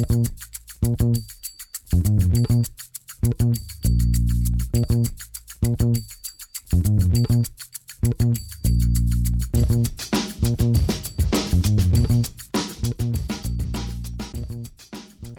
[0.00, 0.08] Und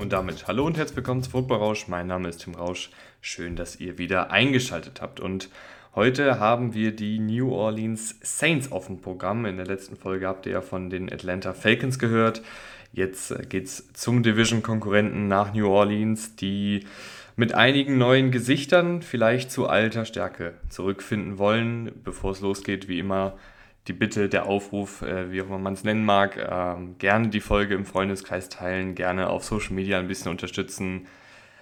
[0.10, 1.88] damit hallo und herzlich willkommen zu Football Rausch.
[1.88, 2.92] Mein Name ist Tim Rausch.
[3.20, 5.20] Schön, dass ihr wieder eingeschaltet habt.
[5.20, 5.50] Und
[5.96, 9.48] heute haben wir die New Orleans Saints auf dem Programm.
[9.48, 12.44] In der letzten Folge habt ihr ja von den Atlanta Falcons gehört.
[12.94, 16.86] Jetzt geht es zum Division-Konkurrenten nach New Orleans, die
[17.38, 21.92] mit einigen neuen Gesichtern vielleicht zu alter Stärke zurückfinden wollen.
[22.04, 23.38] Bevor es losgeht, wie immer
[23.88, 27.40] die Bitte, der Aufruf, äh, wie auch immer man es nennen mag, äh, gerne die
[27.40, 31.08] Folge im Freundeskreis teilen, gerne auf Social Media ein bisschen unterstützen.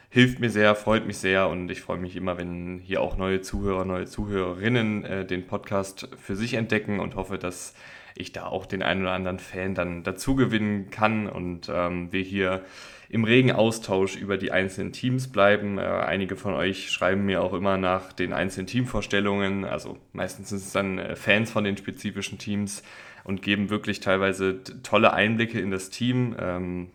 [0.09, 3.41] Hilft mir sehr, freut mich sehr und ich freue mich immer, wenn hier auch neue
[3.41, 7.75] Zuhörer, neue Zuhörerinnen äh, den Podcast für sich entdecken und hoffe, dass
[8.15, 12.21] ich da auch den einen oder anderen Fan dann dazu gewinnen kann und ähm, wir
[12.21, 12.63] hier
[13.09, 15.79] im regen Austausch über die einzelnen Teams bleiben.
[15.79, 19.65] Äh, einige von euch schreiben mir auch immer nach den einzelnen Teamvorstellungen.
[19.65, 22.83] Also meistens sind es dann äh, Fans von den spezifischen Teams
[23.23, 26.35] und geben wirklich teilweise tolle Einblicke in das Team.
[26.39, 26.91] Ähm,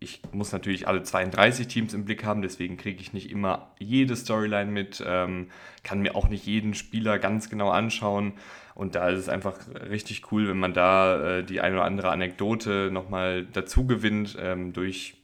[0.00, 4.16] ich muss natürlich alle 32 Teams im Blick haben, deswegen kriege ich nicht immer jede
[4.16, 5.46] Storyline mit, ähm,
[5.84, 8.32] kann mir auch nicht jeden Spieler ganz genau anschauen.
[8.74, 9.58] Und da ist es einfach
[9.90, 14.72] richtig cool, wenn man da äh, die eine oder andere Anekdote nochmal dazu gewinnt ähm,
[14.72, 15.14] durch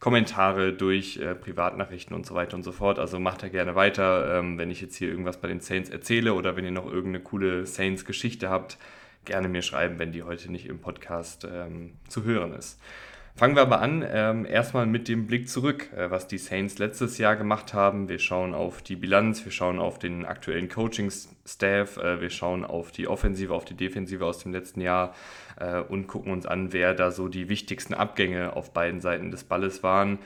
[0.00, 2.98] Kommentare, durch äh, Privatnachrichten und so weiter und so fort.
[2.98, 4.38] Also macht da gerne weiter.
[4.38, 7.20] Ähm, wenn ich jetzt hier irgendwas bei den Saints erzähle oder wenn ihr noch irgendeine
[7.20, 8.78] coole Saints-Geschichte habt,
[9.24, 12.80] gerne mir schreiben, wenn die heute nicht im Podcast ähm, zu hören ist.
[13.34, 17.16] Fangen wir aber an, ähm, erstmal mit dem Blick zurück, äh, was die Saints letztes
[17.16, 18.10] Jahr gemacht haben.
[18.10, 22.92] Wir schauen auf die Bilanz, wir schauen auf den aktuellen Coaching-Staff, äh, wir schauen auf
[22.92, 25.14] die Offensive, auf die Defensive aus dem letzten Jahr
[25.58, 29.44] äh, und gucken uns an, wer da so die wichtigsten Abgänge auf beiden Seiten des
[29.44, 30.18] Balles waren.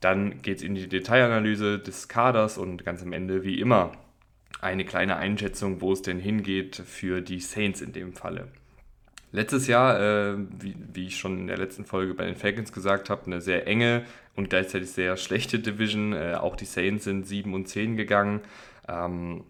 [0.00, 3.92] Dann geht es in die Detailanalyse des Kaders und ganz am Ende, wie immer,
[4.60, 8.48] eine kleine Einschätzung, wo es denn hingeht für die Saints in dem Falle.
[9.30, 13.10] Letztes Jahr, äh, wie, wie, ich schon in der letzten Folge bei den Falcons gesagt
[13.10, 14.04] habe, eine sehr enge
[14.36, 16.14] und gleichzeitig sehr schlechte Division.
[16.14, 18.40] Äh, auch die Saints sind 7 und 10 gegangen.
[18.88, 19.44] Ähm,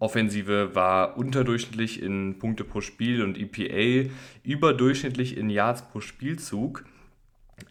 [0.00, 4.10] Offensive war unterdurchschnittlich in Punkte pro Spiel und EPA
[4.42, 6.84] überdurchschnittlich in Yards pro Spielzug.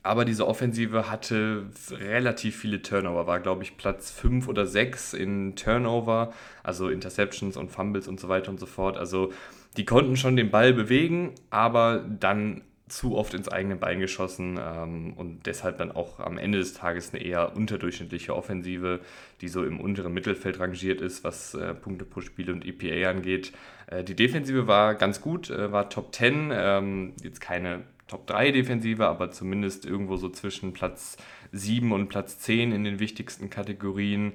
[0.03, 5.56] Aber diese Offensive hatte relativ viele Turnover, war glaube ich Platz 5 oder 6 in
[5.56, 6.31] Turnover,
[6.63, 8.97] also Interceptions und Fumbles und so weiter und so fort.
[8.97, 9.34] Also
[9.79, 15.13] die konnten schon den Ball bewegen, aber dann zu oft ins eigene Bein geschossen ähm,
[15.13, 19.00] und deshalb dann auch am Ende des Tages eine eher unterdurchschnittliche Offensive,
[19.40, 23.53] die so im unteren Mittelfeld rangiert ist, was äh, Punkte pro Spiel und EPA angeht.
[23.88, 28.51] Äh, die Defensive war ganz gut, äh, war Top 10, ähm, jetzt keine Top 3
[28.51, 31.16] Defensive, aber zumindest irgendwo so zwischen Platz
[31.53, 34.34] 7 und Platz 10 in den wichtigsten Kategorien.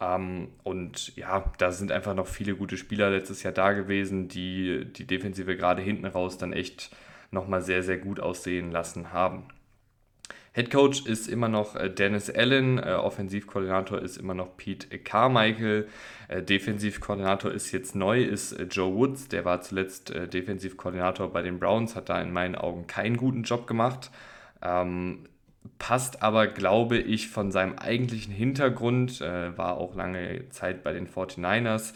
[0.00, 4.84] Ähm, und ja, da sind einfach noch viele gute Spieler letztes Jahr da gewesen, die
[4.84, 6.90] die Defensive gerade hinten raus dann echt
[7.30, 9.48] nochmal sehr, sehr gut aussehen lassen haben.
[10.56, 15.86] Head Coach ist immer noch äh, Dennis Allen, äh, Offensivkoordinator ist immer noch Pete Carmichael,
[16.28, 21.94] äh, Defensivkoordinator ist jetzt neu, ist Joe Woods, der war zuletzt Defensivkoordinator bei den Browns,
[21.94, 24.10] hat da in meinen Augen keinen guten Job gemacht.
[24.62, 25.26] Ähm,
[25.78, 31.06] passt aber, glaube ich, von seinem eigentlichen Hintergrund, äh, war auch lange Zeit bei den
[31.06, 31.94] 49ers,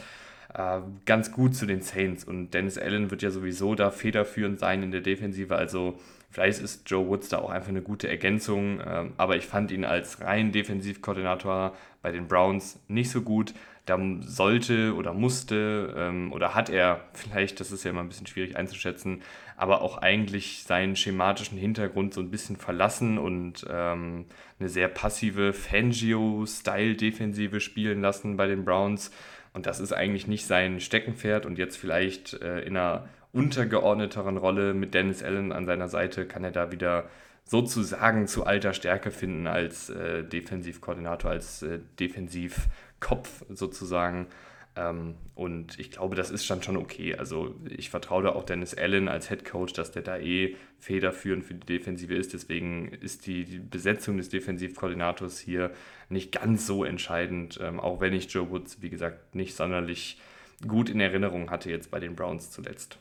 [0.55, 2.25] äh, ganz gut zu den Saints.
[2.25, 5.55] Und Dennis Allen wird ja sowieso da federführend sein in der Defensive.
[5.55, 5.99] Also
[6.31, 8.81] vielleicht ist Joe Woods da auch einfach eine gute Ergänzung.
[8.81, 13.55] Äh, aber ich fand ihn als rein Defensivkoordinator bei den Browns nicht so gut.
[13.91, 18.29] Da sollte oder musste ähm, oder hat er vielleicht, das ist ja immer ein bisschen
[18.29, 19.23] schwierig einzuschätzen,
[19.57, 24.27] aber auch eigentlich seinen schematischen Hintergrund so ein bisschen verlassen und ähm,
[24.61, 29.11] eine sehr passive Fangio-Style-Defensive spielen lassen bei den Browns.
[29.55, 31.45] Und das ist eigentlich nicht sein Steckenpferd.
[31.45, 36.45] Und jetzt vielleicht äh, in einer untergeordneteren Rolle mit Dennis Allen an seiner Seite kann
[36.45, 37.11] er da wieder
[37.51, 44.29] sozusagen zu alter Stärke finden als äh, Defensivkoordinator, als äh, Defensivkopf sozusagen.
[44.77, 47.17] Ähm, und ich glaube, das ist dann schon okay.
[47.17, 51.45] Also ich vertraue da auch Dennis Allen als Head Coach, dass der da eh federführend
[51.45, 52.35] für die Defensive ist.
[52.35, 55.73] Deswegen ist die, die Besetzung des Defensivkoordinators hier
[56.09, 60.21] nicht ganz so entscheidend, ähm, auch wenn ich Joe Woods, wie gesagt, nicht sonderlich
[60.69, 62.97] gut in Erinnerung hatte jetzt bei den Browns zuletzt.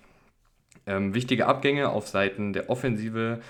[0.88, 3.42] Ähm, wichtige Abgänge auf Seiten der Offensive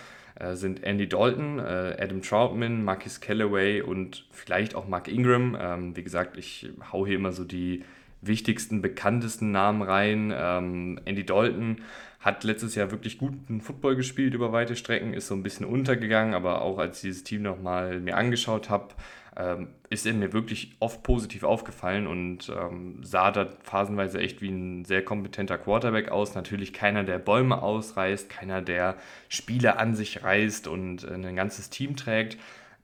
[0.56, 5.58] sind Andy Dalton, äh, Adam Troutman, Marcus Callaway und vielleicht auch Mark Ingram.
[5.60, 7.84] Ähm, wie gesagt, ich haue hier immer so die
[8.22, 10.34] wichtigsten, bekanntesten Namen rein.
[10.36, 11.82] Ähm, Andy Dalton
[12.20, 16.34] hat letztes Jahr wirklich guten Football gespielt über weite Strecken, ist so ein bisschen untergegangen,
[16.34, 18.94] aber auch als ich dieses Team nochmal mir angeschaut habe,
[19.38, 24.50] ähm, ist er mir wirklich oft positiv aufgefallen und ähm, sah da phasenweise echt wie
[24.50, 26.36] ein sehr kompetenter Quarterback aus.
[26.36, 28.96] Natürlich keiner, der Bäume ausreißt, keiner, der
[29.28, 32.38] Spiele an sich reißt und äh, ein ganzes Team trägt,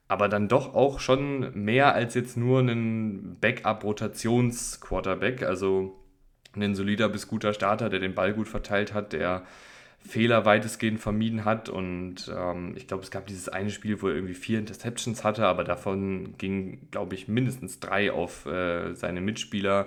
[0.08, 5.96] aber dann doch auch schon mehr als jetzt nur ein Backup-Rotations-Quarterback, also
[6.54, 9.42] ein solider bis guter Starter, der den Ball gut verteilt hat, der
[10.06, 11.68] Fehler weitestgehend vermieden hat.
[11.68, 15.46] Und ähm, ich glaube, es gab dieses eine Spiel, wo er irgendwie vier Interceptions hatte,
[15.46, 19.86] aber davon ging, glaube ich, mindestens drei auf äh, seine Mitspieler.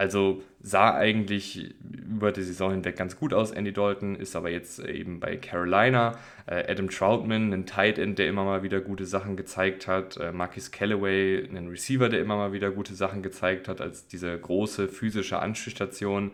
[0.00, 4.78] Also sah eigentlich über die Saison hinweg ganz gut aus, Andy Dalton, ist aber jetzt
[4.78, 6.18] eben bei Carolina.
[6.46, 10.16] Äh, Adam Troutman, ein Tight End, der immer mal wieder gute Sachen gezeigt hat.
[10.16, 14.38] Äh, Marcus Callaway, ein Receiver, der immer mal wieder gute Sachen gezeigt hat, als diese
[14.38, 16.30] große physische Anspielstation.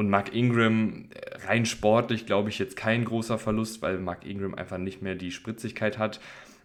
[0.00, 4.54] Und Mark Ingram, äh, rein sportlich, glaube ich, jetzt kein großer Verlust, weil Mark Ingram
[4.54, 6.20] einfach nicht mehr die Spritzigkeit hat.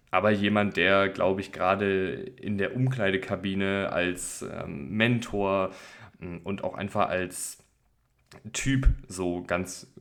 [0.09, 5.71] Aber jemand, der, glaube ich, gerade in der Umkleidekabine als ähm, Mentor
[6.19, 7.57] mm, und auch einfach als
[8.53, 9.93] Typ so ganz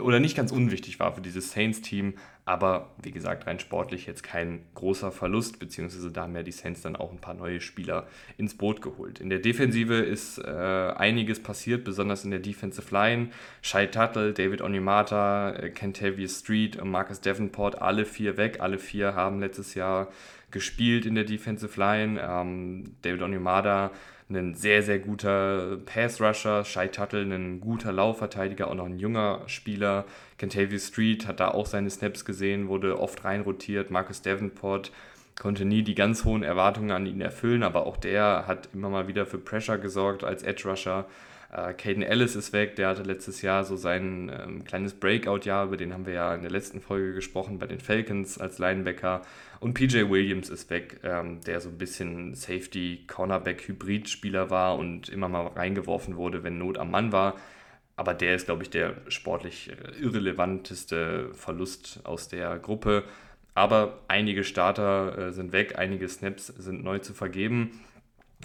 [0.00, 2.14] oder nicht ganz unwichtig war für dieses Saints-Team,
[2.48, 6.80] aber wie gesagt, rein sportlich jetzt kein großer Verlust, beziehungsweise da haben ja die Saints
[6.80, 8.06] dann auch ein paar neue Spieler
[8.38, 9.20] ins Boot geholt.
[9.20, 13.28] In der Defensive ist äh, einiges passiert, besonders in der Defensive Line.
[13.60, 18.60] Shai Tuttle, David Onimata, äh, Kentavious Street und Marcus Davenport, alle vier weg.
[18.60, 20.08] Alle vier haben letztes Jahr
[20.50, 22.18] gespielt in der Defensive Line.
[22.18, 23.90] Ähm, David Onimata
[24.30, 30.04] ein sehr, sehr guter Pass-Rusher, Shai Tuttle ein guter Laufverteidiger, auch noch ein junger Spieler.
[30.38, 33.90] Kentavious Street hat da auch seine Snaps gesehen, wurde oft reinrotiert.
[33.90, 34.92] Marcus Davenport
[35.38, 39.08] konnte nie die ganz hohen Erwartungen an ihn erfüllen, aber auch der hat immer mal
[39.08, 41.06] wieder für Pressure gesorgt als Edge-Rusher.
[41.50, 45.78] Äh, Caden Ellis ist weg, der hatte letztes Jahr so sein ähm, kleines Breakout-Jahr, über
[45.78, 49.22] den haben wir ja in der letzten Folge gesprochen, bei den Falcons als Linebacker.
[49.60, 55.46] Und PJ Williams ist weg, ähm, der so ein bisschen Safety-Cornerback-Hybrid-Spieler war und immer mal
[55.46, 57.36] reingeworfen wurde, wenn Not am Mann war.
[57.98, 63.02] Aber der ist, glaube ich, der sportlich äh, irrelevanteste Verlust aus der Gruppe.
[63.54, 67.80] Aber einige Starter äh, sind weg, einige Snaps sind neu zu vergeben.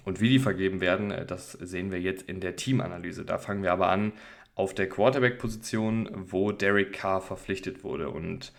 [0.05, 3.25] Und wie die vergeben werden, äh, das sehen wir jetzt in der Teamanalyse.
[3.25, 4.13] Da fangen wir aber an
[4.55, 8.09] auf der Quarterback-Position, wo Derek Carr verpflichtet wurde.
[8.09, 8.53] Und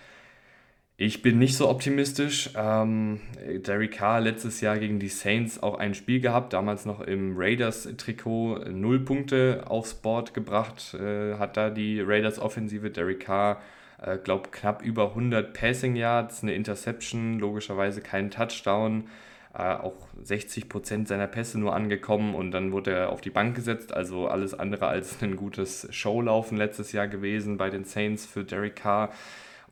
[0.97, 2.51] ich bin nicht so optimistisch.
[2.57, 3.21] Ähm,
[3.67, 8.71] Derek Carr letztes Jahr gegen die Saints auch ein Spiel gehabt, damals noch im Raiders-Trikot,
[8.71, 12.91] null Punkte aufs Board gebracht, äh, hat da die Raiders-Offensive.
[12.91, 13.61] Derek Carr,
[14.01, 19.09] äh, glaube knapp über 100 Passing Yards, eine Interception, logischerweise keinen Touchdown
[19.55, 23.55] äh, auch 60 Prozent seiner Pässe nur angekommen und dann wurde er auf die Bank
[23.55, 23.95] gesetzt.
[23.95, 28.77] Also alles andere als ein gutes Showlaufen letztes Jahr gewesen bei den Saints für Derek
[28.77, 29.13] Carr.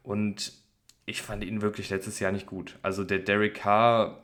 [0.05, 0.53] Und
[1.07, 2.79] ich fand ihn wirklich letztes Jahr nicht gut.
[2.83, 4.23] Also der Derek Carr,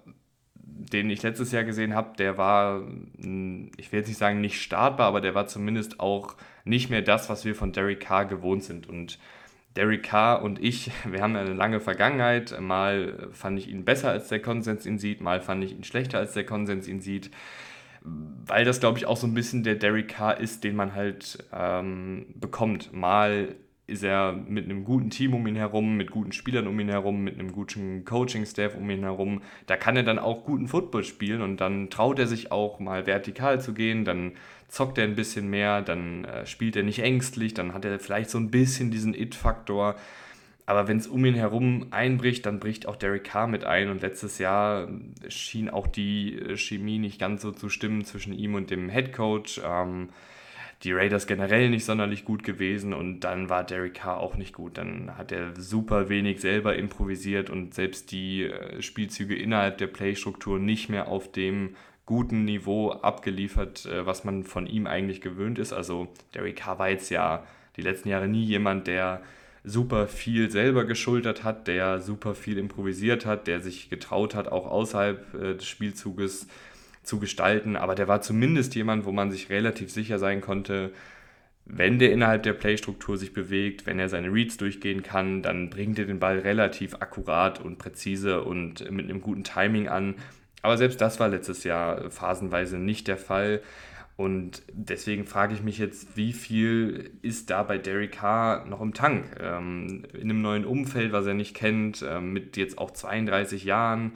[0.55, 2.83] den ich letztes Jahr gesehen habe, der war,
[3.17, 7.29] ich will jetzt nicht sagen nicht startbar, aber der war zumindest auch nicht mehr das,
[7.29, 8.89] was wir von Derek Carr gewohnt sind.
[8.89, 9.19] Und
[9.75, 12.59] Derek Carr und ich, wir haben eine lange Vergangenheit.
[12.61, 16.19] Mal fand ich ihn besser, als der Konsens ihn sieht, mal fand ich ihn schlechter,
[16.19, 17.31] als der Konsens ihn sieht.
[18.03, 21.45] Weil das, glaube ich, auch so ein bisschen der Derek Carr ist, den man halt
[21.53, 22.93] ähm, bekommt.
[22.93, 23.57] Mal
[23.88, 27.25] ist er mit einem guten Team um ihn herum, mit guten Spielern um ihn herum,
[27.25, 29.40] mit einem guten Coaching-Staff um ihn herum.
[29.67, 33.06] Da kann er dann auch guten Football spielen und dann traut er sich auch mal
[33.06, 34.32] vertikal zu gehen, dann
[34.69, 38.29] zockt er ein bisschen mehr, dann äh, spielt er nicht ängstlich, dann hat er vielleicht
[38.29, 39.96] so ein bisschen diesen It-Faktor.
[40.67, 43.89] Aber wenn es um ihn herum einbricht, dann bricht auch Derek Carr mit ein.
[43.89, 44.89] Und letztes Jahr
[45.29, 49.15] schien auch die äh, Chemie nicht ganz so zu stimmen zwischen ihm und dem Head
[49.15, 49.63] Coach.
[49.65, 50.10] Ähm,
[50.85, 54.79] die Raiders generell nicht sonderlich gut gewesen und dann war Derek Carr auch nicht gut.
[54.79, 60.58] Dann hat er super wenig selber improvisiert und selbst die äh, Spielzüge innerhalb der Playstruktur
[60.58, 61.75] nicht mehr auf dem
[62.06, 65.73] guten Niveau abgeliefert, äh, was man von ihm eigentlich gewöhnt ist.
[65.73, 67.44] Also Derek Carr war jetzt ja
[67.77, 69.20] die letzten Jahre nie jemand, der
[69.65, 74.67] super viel selber geschultert hat, der super viel improvisiert hat, der sich getraut hat, auch
[74.67, 76.47] außerhalb äh, des Spielzuges
[77.08, 77.77] zu gestalten.
[77.77, 80.93] Aber der war zumindest jemand, wo man sich relativ sicher sein konnte,
[81.70, 85.98] wenn der innerhalb der Playstruktur sich bewegt, wenn er seine Reads durchgehen kann, dann bringt
[85.98, 90.15] er den Ball relativ akkurat und präzise und mit einem guten Timing an.
[90.62, 93.60] Aber selbst das war letztes Jahr phasenweise nicht der Fall.
[94.17, 98.93] Und deswegen frage ich mich jetzt, wie viel ist da bei Derek Carr noch im
[98.93, 99.24] Tank?
[99.38, 104.12] Ähm, in einem neuen Umfeld, was er nicht kennt, ähm, mit jetzt auch 32 Jahren.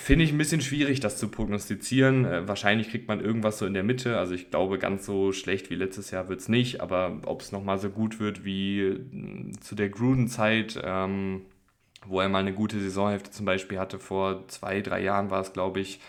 [0.00, 2.24] Finde ich ein bisschen schwierig, das zu prognostizieren.
[2.24, 4.18] Äh, wahrscheinlich kriegt man irgendwas so in der Mitte.
[4.18, 6.80] Also ich glaube, ganz so schlecht wie letztes Jahr wird es nicht.
[6.80, 11.42] Aber ob es nochmal so gut wird wie äh, zu der Gruden-Zeit, ähm,
[12.06, 15.52] wo er mal eine gute Saisonhälfte zum Beispiel hatte, vor zwei, drei Jahren war es,
[15.52, 16.00] glaube ich,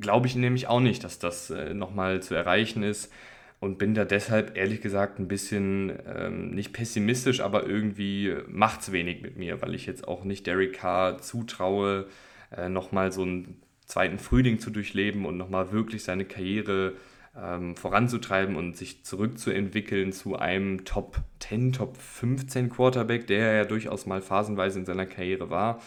[0.00, 3.12] glaube ich nämlich auch nicht, dass das äh, nochmal zu erreichen ist.
[3.60, 8.90] Und bin da deshalb ehrlich gesagt ein bisschen ähm, nicht pessimistisch, aber irgendwie macht es
[8.90, 12.08] wenig mit mir, weil ich jetzt auch nicht Derek Carr zutraue,
[12.56, 16.94] äh, nochmal so einen zweiten Frühling zu durchleben und nochmal wirklich seine Karriere
[17.36, 23.64] ähm, voranzutreiben und sich zurückzuentwickeln zu einem Top 10, Top 15 Quarterback, der er ja
[23.64, 25.80] durchaus mal phasenweise in seiner Karriere war.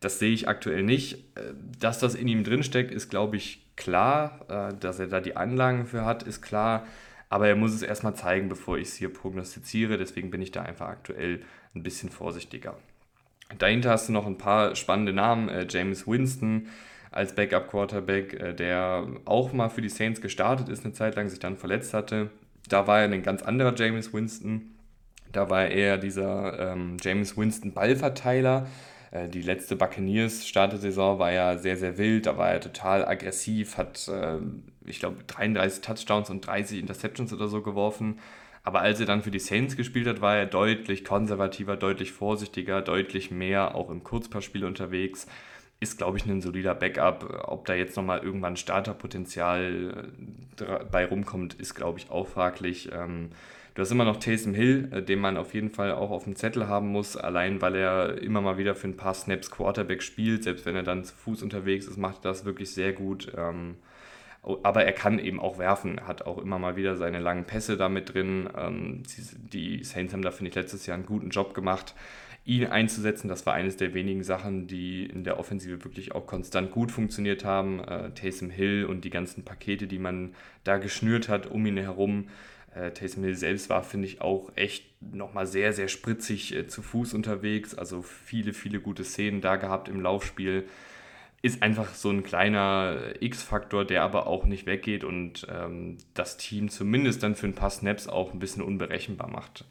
[0.00, 1.14] Das sehe ich aktuell nicht.
[1.36, 4.40] Äh, dass das in ihm drinsteckt, ist, glaube ich, klar.
[4.48, 6.86] Äh, dass er da die Anlagen für hat, ist klar.
[7.30, 9.96] Aber er muss es erstmal zeigen, bevor ich es hier prognostiziere.
[9.96, 11.40] Deswegen bin ich da einfach aktuell
[11.74, 12.76] ein bisschen vorsichtiger.
[13.58, 15.48] Dahinter hast du noch ein paar spannende Namen.
[15.48, 16.68] Äh, James Winston
[17.10, 21.38] als Backup-Quarterback, äh, der auch mal für die Saints gestartet ist, eine Zeit lang sich
[21.38, 22.30] dann verletzt hatte.
[22.68, 24.74] Da war er ein ganz anderer James Winston.
[25.30, 28.66] Da war er eher dieser ähm, James Winston Ballverteiler.
[29.10, 32.26] Äh, die letzte Buccaneers-Startesaison war ja sehr, sehr wild.
[32.26, 34.38] Da war er total aggressiv, hat, äh,
[34.84, 38.18] ich glaube, 33 Touchdowns und 30 Interceptions oder so geworfen.
[38.64, 42.80] Aber als er dann für die Saints gespielt hat, war er deutlich konservativer, deutlich vorsichtiger,
[42.80, 45.26] deutlich mehr auch im Kurzpassspiel unterwegs.
[45.80, 47.44] Ist, glaube ich, ein solider Backup.
[47.46, 50.12] Ob da jetzt nochmal irgendwann Starterpotenzial
[50.60, 52.88] äh, bei rumkommt, ist, glaube ich, auch fraglich.
[52.90, 53.30] Ähm,
[53.74, 56.34] du hast immer noch Taysom Hill, äh, den man auf jeden Fall auch auf dem
[56.34, 60.42] Zettel haben muss, allein weil er immer mal wieder für ein paar Snaps Quarterback spielt.
[60.42, 63.30] Selbst wenn er dann zu Fuß unterwegs ist, macht er das wirklich sehr gut.
[64.62, 68.12] Aber er kann eben auch werfen, hat auch immer mal wieder seine langen Pässe damit
[68.12, 68.48] drin.
[68.56, 69.02] Ähm,
[69.34, 71.94] die Saints haben da, finde ich, letztes Jahr einen guten Job gemacht,
[72.44, 73.28] ihn einzusetzen.
[73.28, 77.44] Das war eines der wenigen Sachen, die in der Offensive wirklich auch konstant gut funktioniert
[77.44, 77.80] haben.
[77.80, 82.28] Äh, Taysom Hill und die ganzen Pakete, die man da geschnürt hat um ihn herum.
[82.74, 86.82] Äh, Taysom Hill selbst war, finde ich, auch echt nochmal sehr, sehr spritzig äh, zu
[86.82, 87.74] Fuß unterwegs.
[87.74, 90.64] Also viele, viele gute Szenen da gehabt im Laufspiel
[91.44, 96.70] ist einfach so ein kleiner X-Faktor, der aber auch nicht weggeht und ähm, das Team
[96.70, 99.66] zumindest dann für ein paar Snaps auch ein bisschen unberechenbar macht.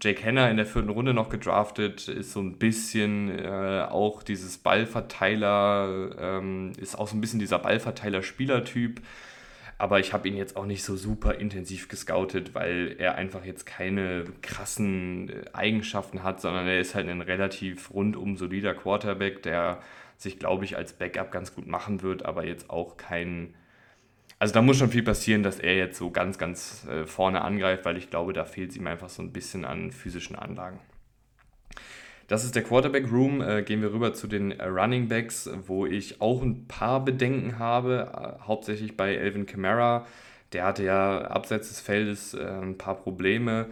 [0.00, 4.56] Jake Henner in der vierten Runde noch gedraftet, ist so ein bisschen äh, auch dieses
[4.56, 9.02] Ballverteiler, ähm, ist auch so ein bisschen dieser Ballverteiler-Spielertyp.
[9.76, 13.66] Aber ich habe ihn jetzt auch nicht so super intensiv gescoutet, weil er einfach jetzt
[13.66, 19.82] keine krassen äh, Eigenschaften hat, sondern er ist halt ein relativ rundum solider Quarterback, der
[20.20, 23.54] sich, glaube ich, als Backup ganz gut machen wird, aber jetzt auch kein.
[24.38, 27.84] Also da muss schon viel passieren, dass er jetzt so ganz, ganz äh, vorne angreift,
[27.84, 30.78] weil ich glaube, da fehlt es ihm einfach so ein bisschen an physischen Anlagen.
[32.26, 33.42] Das ist der Quarterback Room.
[33.42, 38.12] Äh, gehen wir rüber zu den Running Backs, wo ich auch ein paar Bedenken habe,
[38.14, 40.06] äh, hauptsächlich bei Elvin Kamara.
[40.52, 43.66] Der hatte ja abseits des Feldes ein paar Probleme.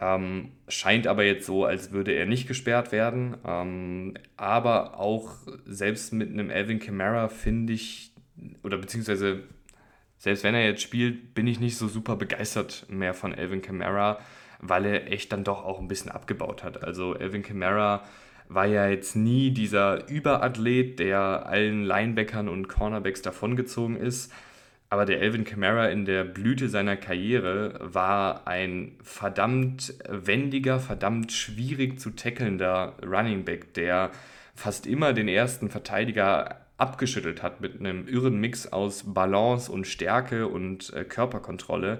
[0.00, 3.36] Ähm, scheint aber jetzt so, als würde er nicht gesperrt werden.
[3.46, 5.30] Ähm, aber auch
[5.66, 8.12] selbst mit einem Alvin Kamara finde ich,
[8.62, 9.44] oder beziehungsweise
[10.18, 14.18] selbst wenn er jetzt spielt, bin ich nicht so super begeistert mehr von Alvin Kamara,
[14.60, 16.82] weil er echt dann doch auch ein bisschen abgebaut hat.
[16.82, 18.02] Also Alvin Kamara
[18.48, 24.32] war ja jetzt nie dieser Überathlet, der allen Linebackern und Cornerbacks davongezogen ist
[24.94, 31.98] aber der Elvin Kamara in der Blüte seiner Karriere war ein verdammt wendiger, verdammt schwierig
[31.98, 34.12] zu tackelnder Running Back, der
[34.54, 40.46] fast immer den ersten Verteidiger abgeschüttelt hat mit einem irren Mix aus Balance und Stärke
[40.46, 41.98] und äh, Körperkontrolle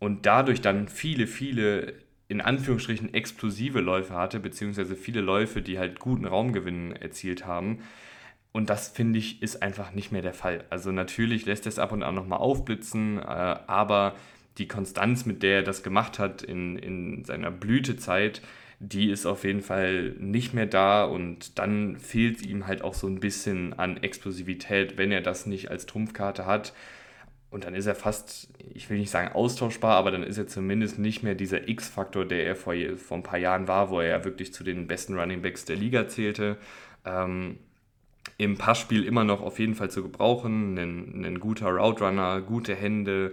[0.00, 1.92] und dadurch dann viele, viele
[2.26, 7.84] in Anführungsstrichen explosive Läufe hatte, beziehungsweise viele Läufe, die halt guten Raumgewinn erzielt haben.
[8.56, 10.64] Und das finde ich ist einfach nicht mehr der Fall.
[10.70, 14.14] Also natürlich lässt er es ab und an nochmal aufblitzen, äh, aber
[14.56, 18.40] die Konstanz, mit der er das gemacht hat in, in seiner Blütezeit,
[18.78, 23.06] die ist auf jeden Fall nicht mehr da und dann fehlt ihm halt auch so
[23.06, 26.72] ein bisschen an Explosivität, wenn er das nicht als Trumpfkarte hat.
[27.50, 30.98] Und dann ist er fast, ich will nicht sagen austauschbar, aber dann ist er zumindest
[30.98, 34.24] nicht mehr dieser X-Faktor, der er vor, vor ein paar Jahren war, wo er ja
[34.24, 36.56] wirklich zu den besten Running Backs der Liga zählte.
[37.04, 37.58] Ähm,
[38.38, 40.78] im Passspiel immer noch auf jeden Fall zu gebrauchen.
[40.78, 43.32] Ein, ein guter Route gute Hände.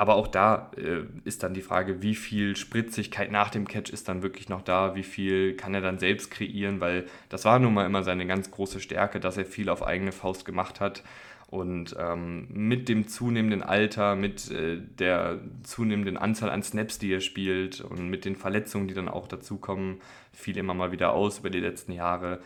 [0.00, 4.08] Aber auch da äh, ist dann die Frage, wie viel Spritzigkeit nach dem Catch ist
[4.08, 7.74] dann wirklich noch da, wie viel kann er dann selbst kreieren, weil das war nun
[7.74, 11.02] mal immer seine ganz große Stärke, dass er viel auf eigene Faust gemacht hat.
[11.48, 17.20] Und ähm, mit dem zunehmenden Alter, mit äh, der zunehmenden Anzahl an Snaps, die er
[17.20, 20.00] spielt und mit den Verletzungen, die dann auch dazukommen,
[20.32, 22.40] fiel immer mal wieder aus über die letzten Jahre,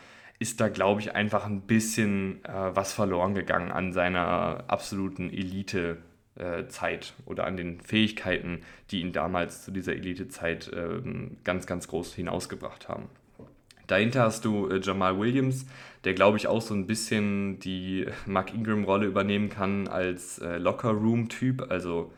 [0.44, 7.14] ist da, glaube ich, einfach ein bisschen äh, was verloren gegangen an seiner absoluten Elite-Zeit
[7.16, 8.60] äh, oder an den Fähigkeiten,
[8.90, 11.00] die ihn damals zu dieser Elite-Zeit äh,
[11.44, 13.04] ganz, ganz groß hinausgebracht haben.
[13.86, 15.64] Dahinter hast du äh, Jamal Williams,
[16.04, 21.70] der glaube ich auch so ein bisschen die Mark Ingram-Rolle übernehmen kann als äh, Locker-Room-Typ.
[21.70, 22.12] Also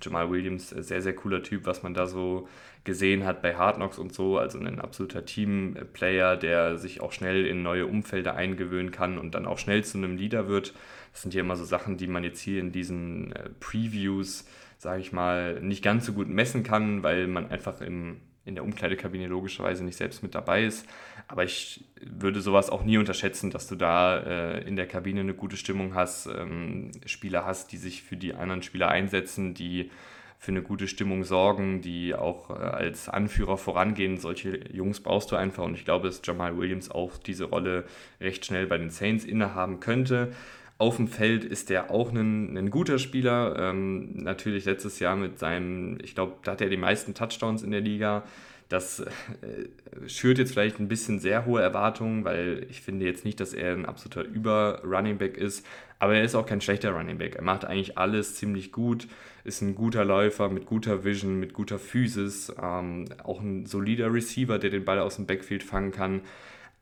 [0.00, 2.48] Jamal Williams, äh, sehr, sehr cooler Typ, was man da so
[2.84, 4.38] gesehen hat bei Hard Knocks und so.
[4.38, 9.46] Also ein absoluter Team-Player, der sich auch schnell in neue Umfelder eingewöhnen kann und dann
[9.46, 10.74] auch schnell zu einem Leader wird.
[11.12, 14.46] Das sind ja immer so Sachen, die man jetzt hier in diesen äh, Previews,
[14.78, 18.64] sage ich mal, nicht ganz so gut messen kann, weil man einfach im in der
[18.64, 20.86] Umkleidekabine logischerweise nicht selbst mit dabei ist.
[21.30, 25.32] Aber ich würde sowas auch nie unterschätzen, dass du da äh, in der Kabine eine
[25.32, 29.92] gute Stimmung hast, ähm, Spieler hast, die sich für die anderen Spieler einsetzen, die
[30.40, 34.18] für eine gute Stimmung sorgen, die auch äh, als Anführer vorangehen.
[34.18, 37.84] Solche Jungs brauchst du einfach und ich glaube, dass Jamal Williams auch diese Rolle
[38.20, 40.32] recht schnell bei den Saints innehaben könnte.
[40.78, 43.54] Auf dem Feld ist er auch ein, ein guter Spieler.
[43.56, 47.70] Ähm, natürlich letztes Jahr mit seinem, ich glaube, da hat er die meisten Touchdowns in
[47.70, 48.24] der Liga.
[48.70, 53.38] Das äh, schürt jetzt vielleicht ein bisschen sehr hohe Erwartungen, weil ich finde jetzt nicht,
[53.40, 55.66] dass er ein absoluter Über-Running-Back ist.
[55.98, 57.34] Aber er ist auch kein schlechter Running Back.
[57.36, 59.06] Er macht eigentlich alles ziemlich gut,
[59.44, 64.58] ist ein guter Läufer mit guter Vision, mit guter Physis, ähm, auch ein solider Receiver,
[64.58, 66.22] der den Ball aus dem Backfield fangen kann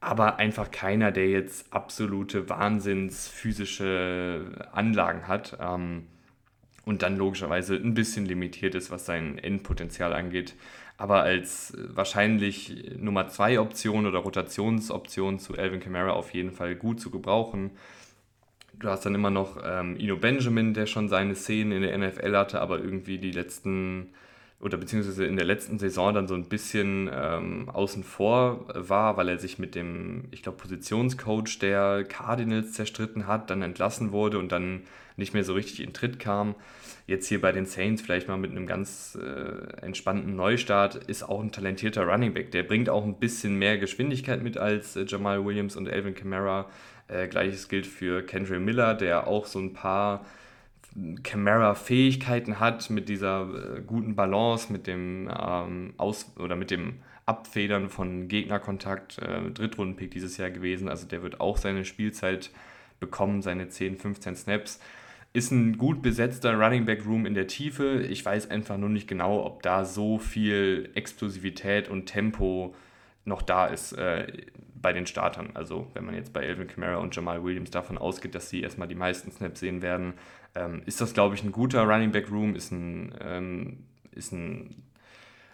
[0.00, 6.07] aber einfach keiner, der jetzt absolute Wahnsinns physische Anlagen hat ähm,
[6.85, 10.54] und dann logischerweise ein bisschen limitiert ist, was sein Endpotenzial angeht.
[10.99, 17.00] Aber als wahrscheinlich Nummer 2 Option oder Rotationsoption zu Alvin Kamara auf jeden Fall gut
[17.00, 17.71] zu gebrauchen.
[18.75, 22.37] Du hast dann immer noch ähm, Ino Benjamin, der schon seine Szenen in der NFL
[22.37, 24.12] hatte, aber irgendwie die letzten
[24.61, 29.28] oder beziehungsweise in der letzten Saison dann so ein bisschen ähm, außen vor war, weil
[29.28, 34.50] er sich mit dem, ich glaube, Positionscoach der Cardinals zerstritten hat, dann entlassen wurde und
[34.50, 34.83] dann
[35.17, 36.57] nicht mehr so richtig in Tritt kam.
[37.09, 41.41] Jetzt hier bei den Saints vielleicht mal mit einem ganz äh, entspannten Neustart ist auch
[41.41, 42.50] ein talentierter Running Back.
[42.50, 46.69] Der bringt auch ein bisschen mehr Geschwindigkeit mit als äh, Jamal Williams und Alvin Kamara.
[47.09, 50.27] Äh, Gleiches gilt für Kendra Miller, der auch so ein paar
[51.23, 57.88] Camara-Fähigkeiten hat, mit dieser äh, guten Balance, mit dem ähm, Aus oder mit dem Abfedern
[57.88, 60.90] von Gegnerkontakt, äh, Drittrunden-Pick dieses Jahr gewesen.
[60.90, 62.51] Also der wird auch seine Spielzeit
[63.01, 64.79] bekommen, seine 10, 15 Snaps.
[65.38, 68.01] Ist ein gut besetzter Running Back Room in der Tiefe.
[68.01, 72.74] Ich weiß einfach nur nicht genau, ob da so viel Explosivität und Tempo
[73.24, 74.27] noch da ist äh,
[74.74, 75.51] bei den Startern.
[75.55, 78.88] Also wenn man jetzt bei Elvin Kamara und Jamal Williams davon ausgeht, dass sie erstmal
[78.88, 80.14] die meisten Snaps sehen werden,
[80.57, 84.83] ähm, ist das, glaube ich, ein guter Running Back Room, ist ein, ähm, ist ein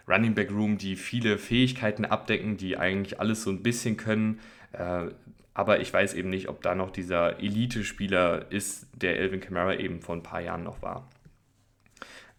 [0.07, 4.39] Running Back Room, die viele Fähigkeiten abdecken, die eigentlich alles so ein bisschen können.
[4.71, 5.09] Äh,
[5.55, 10.01] aber ich weiß eben nicht, ob da noch dieser Elite-Spieler ist, der Elvin Kamara eben
[10.01, 11.09] vor ein paar Jahren noch war.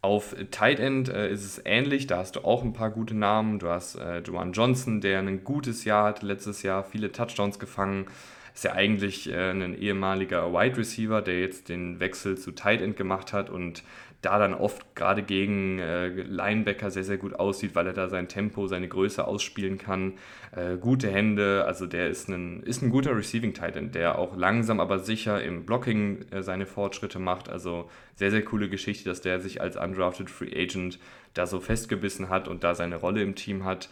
[0.03, 3.59] Auf Tight End äh, ist es ähnlich, da hast du auch ein paar gute Namen.
[3.59, 8.07] Du hast äh, Joan Johnson, der ein gutes Jahr hatte, letztes Jahr viele Touchdowns gefangen
[8.57, 12.97] ist ja eigentlich äh, ein ehemaliger Wide Receiver, der jetzt den Wechsel zu Tight End
[12.97, 13.83] gemacht hat und
[14.23, 18.29] da dann oft gerade gegen äh, Linebacker sehr, sehr gut aussieht, weil er da sein
[18.29, 20.15] Tempo, seine Größe ausspielen kann.
[20.53, 24.81] Äh, gute Hände, also der ist ein, ist ein guter Receiving Titan, der auch langsam,
[24.81, 27.49] aber sicher im Blocking äh, seine Fortschritte macht.
[27.49, 30.99] Also sehr, sehr coole Geschichte, dass der sich als undrafted Free Agent
[31.35, 33.91] da so festgebissen hat und da seine Rolle im Team hat.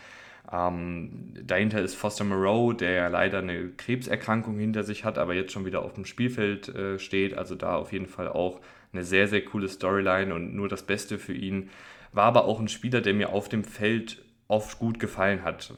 [0.52, 5.52] Ähm, dahinter ist Foster Moreau, der ja leider eine Krebserkrankung hinter sich hat, aber jetzt
[5.52, 7.36] schon wieder auf dem Spielfeld äh, steht.
[7.36, 8.60] Also da auf jeden Fall auch
[8.94, 11.70] eine sehr, sehr coole Storyline und nur das Beste für ihn.
[12.12, 15.74] War aber auch ein Spieler, der mir auf dem Feld oft gut gefallen hat.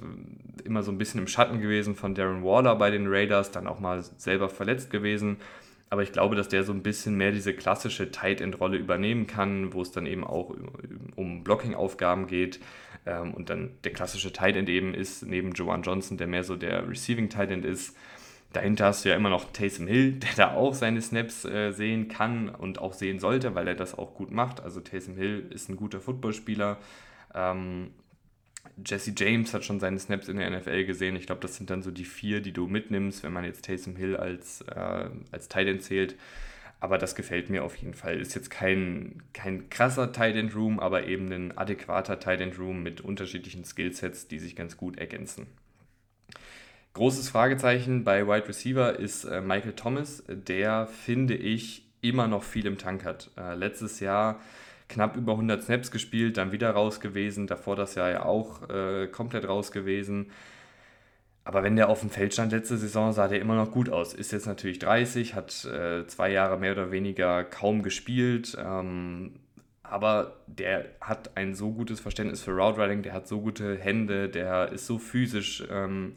[0.64, 3.80] Immer so ein bisschen im Schatten gewesen von Darren Waller bei den Raiders, dann auch
[3.80, 5.38] mal selber verletzt gewesen.
[5.88, 9.26] Aber ich glaube, dass der so ein bisschen mehr diese klassische Tight End Rolle übernehmen
[9.26, 10.54] kann, wo es dann eben auch
[11.14, 12.60] um Blocking-Aufgaben geht.
[13.06, 16.56] Ähm, und dann der klassische Tight End eben ist, neben Joan Johnson, der mehr so
[16.56, 17.96] der Receiving Tight End ist.
[18.56, 22.08] Dahinter hast du ja immer noch Taysom Hill, der da auch seine Snaps äh, sehen
[22.08, 24.62] kann und auch sehen sollte, weil er das auch gut macht.
[24.62, 26.78] Also Taysom Hill ist ein guter Footballspieler.
[27.34, 27.90] Ähm,
[28.82, 31.16] Jesse James hat schon seine Snaps in der NFL gesehen.
[31.16, 33.94] Ich glaube, das sind dann so die vier, die du mitnimmst, wenn man jetzt Taysom
[33.94, 36.16] Hill als, äh, als Tight End zählt.
[36.80, 38.18] Aber das gefällt mir auf jeden Fall.
[38.18, 42.82] Ist jetzt kein, kein krasser Tight End Room, aber eben ein adäquater Tight End Room
[42.82, 45.46] mit unterschiedlichen Skillsets, die sich ganz gut ergänzen.
[46.96, 52.64] Großes Fragezeichen bei Wide Receiver ist äh, Michael Thomas, der finde ich immer noch viel
[52.64, 53.30] im Tank hat.
[53.36, 54.40] Äh, letztes Jahr
[54.88, 59.08] knapp über 100 Snaps gespielt, dann wieder raus gewesen, davor das Jahr ja auch äh,
[59.08, 60.30] komplett raus gewesen.
[61.44, 64.14] Aber wenn der auf dem Feld stand letzte Saison, sah der immer noch gut aus.
[64.14, 68.56] Ist jetzt natürlich 30, hat zwei Jahre mehr oder weniger kaum gespielt.
[68.58, 69.34] Ähm,
[69.82, 74.30] aber der hat ein so gutes Verständnis für Route Riding, der hat so gute Hände,
[74.30, 75.62] der ist so physisch.
[75.70, 76.16] Ähm,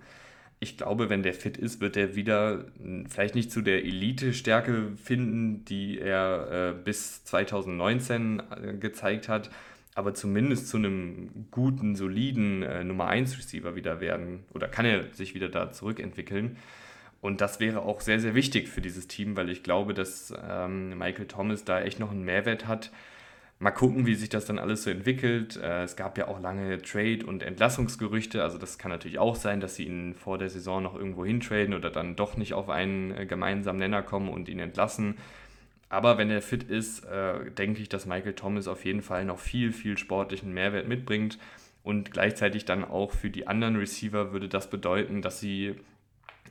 [0.59, 4.91] ich glaube, wenn der fit ist, wird er wieder hm, vielleicht nicht zu der Elite-Stärke
[5.01, 9.49] finden, die er äh, bis 2019 äh, gezeigt hat,
[9.95, 15.11] aber zumindest zu einem guten, soliden äh, Nummer 1 Receiver wieder werden oder kann er
[15.13, 16.57] sich wieder da zurückentwickeln.
[17.21, 20.97] Und das wäre auch sehr, sehr wichtig für dieses Team, weil ich glaube, dass ähm,
[20.97, 22.91] Michael Thomas da echt noch einen Mehrwert hat
[23.61, 25.57] Mal gucken, wie sich das dann alles so entwickelt.
[25.57, 28.41] Äh, es gab ja auch lange Trade- und Entlassungsgerüchte.
[28.41, 31.73] Also das kann natürlich auch sein, dass sie ihn vor der Saison noch irgendwo hintraden
[31.73, 35.17] oder dann doch nicht auf einen äh, gemeinsamen Nenner kommen und ihn entlassen.
[35.89, 39.39] Aber wenn er fit ist, äh, denke ich, dass Michael Thomas auf jeden Fall noch
[39.39, 41.37] viel, viel sportlichen Mehrwert mitbringt.
[41.83, 45.75] Und gleichzeitig dann auch für die anderen Receiver würde das bedeuten, dass sie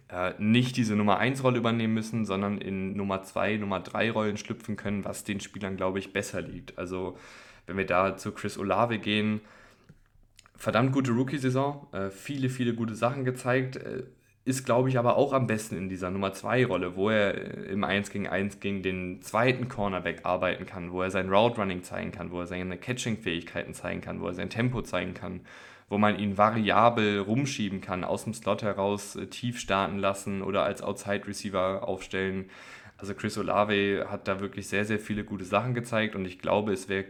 [0.09, 4.37] äh, nicht diese Nummer 1 Rolle übernehmen müssen, sondern in Nummer 2, Nummer 3 Rollen
[4.37, 6.79] schlüpfen können, was den Spielern, glaube ich, besser liegt.
[6.79, 7.17] Also
[7.67, 9.41] wenn wir da zu Chris Olave gehen,
[10.57, 14.05] verdammt gute Rookie-Saison, äh, viele, viele gute Sachen gezeigt, äh,
[14.45, 17.73] ist, glaube ich, aber auch am besten in dieser Nummer 2 Rolle, wo er äh,
[17.73, 21.83] im 1 gegen 1 gegen den zweiten Cornerback arbeiten kann, wo er sein Route Running
[21.83, 25.43] zeigen kann, wo er seine Catching-Fähigkeiten zeigen kann, wo er sein Tempo zeigen kann,
[25.89, 30.63] wo man ihn variabel rumschieben kann, aus dem Slot heraus äh, tief starten lassen oder
[30.63, 32.51] als Outside Receiver aufstellen.
[32.99, 36.73] Also Chris Olave hat da wirklich sehr, sehr viele gute Sachen gezeigt und ich glaube,
[36.73, 37.05] es wäre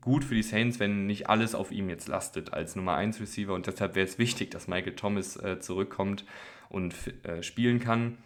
[0.00, 3.52] gut für die Saints, wenn nicht alles auf ihm jetzt lastet als Nummer 1 Receiver
[3.52, 6.24] und deshalb wäre es wichtig, dass Michael Thomas äh, zurückkommt
[6.70, 6.94] und
[7.24, 8.16] äh, spielen kann.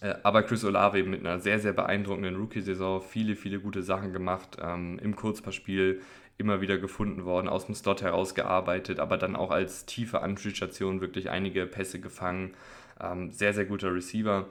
[0.00, 4.56] Äh, aber Chris Olave mit einer sehr, sehr beeindruckenden Rookie-Saison, viele, viele gute Sachen gemacht,
[4.60, 6.00] ähm, im Kurzpassspiel
[6.38, 11.30] immer wieder gefunden worden, aus dem Slot herausgearbeitet, aber dann auch als tiefe Anspielstation wirklich
[11.30, 12.54] einige Pässe gefangen.
[13.00, 14.46] Ähm, sehr, sehr guter Receiver.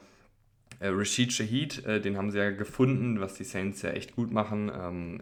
[0.80, 4.32] Äh, Rashid Shahid, äh, den haben sie ja gefunden, was die Saints ja echt gut
[4.32, 5.22] machen, ähm,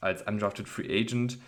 [0.00, 1.38] als undrafted Free Agent.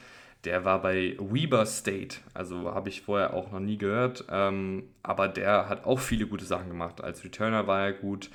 [0.45, 5.29] Der war bei Weber State, also habe ich vorher auch noch nie gehört, ähm, aber
[5.29, 7.03] der hat auch viele gute Sachen gemacht.
[7.03, 8.29] Als Returner war er gut,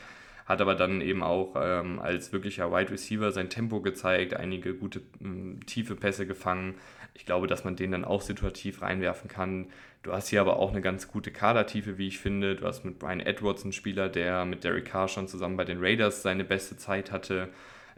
[0.46, 5.02] hat aber dann eben auch ähm, als wirklicher Wide Receiver sein Tempo gezeigt, einige gute
[5.22, 6.76] ähm, tiefe Pässe gefangen.
[7.14, 9.68] Ich glaube, dass man den dann auch situativ reinwerfen kann.
[10.04, 12.56] Du hast hier aber auch eine ganz gute Kadertiefe, wie ich finde.
[12.56, 15.80] Du hast mit Brian Edwards einen Spieler, der mit Derek Carr schon zusammen bei den
[15.82, 17.50] Raiders seine beste Zeit hatte.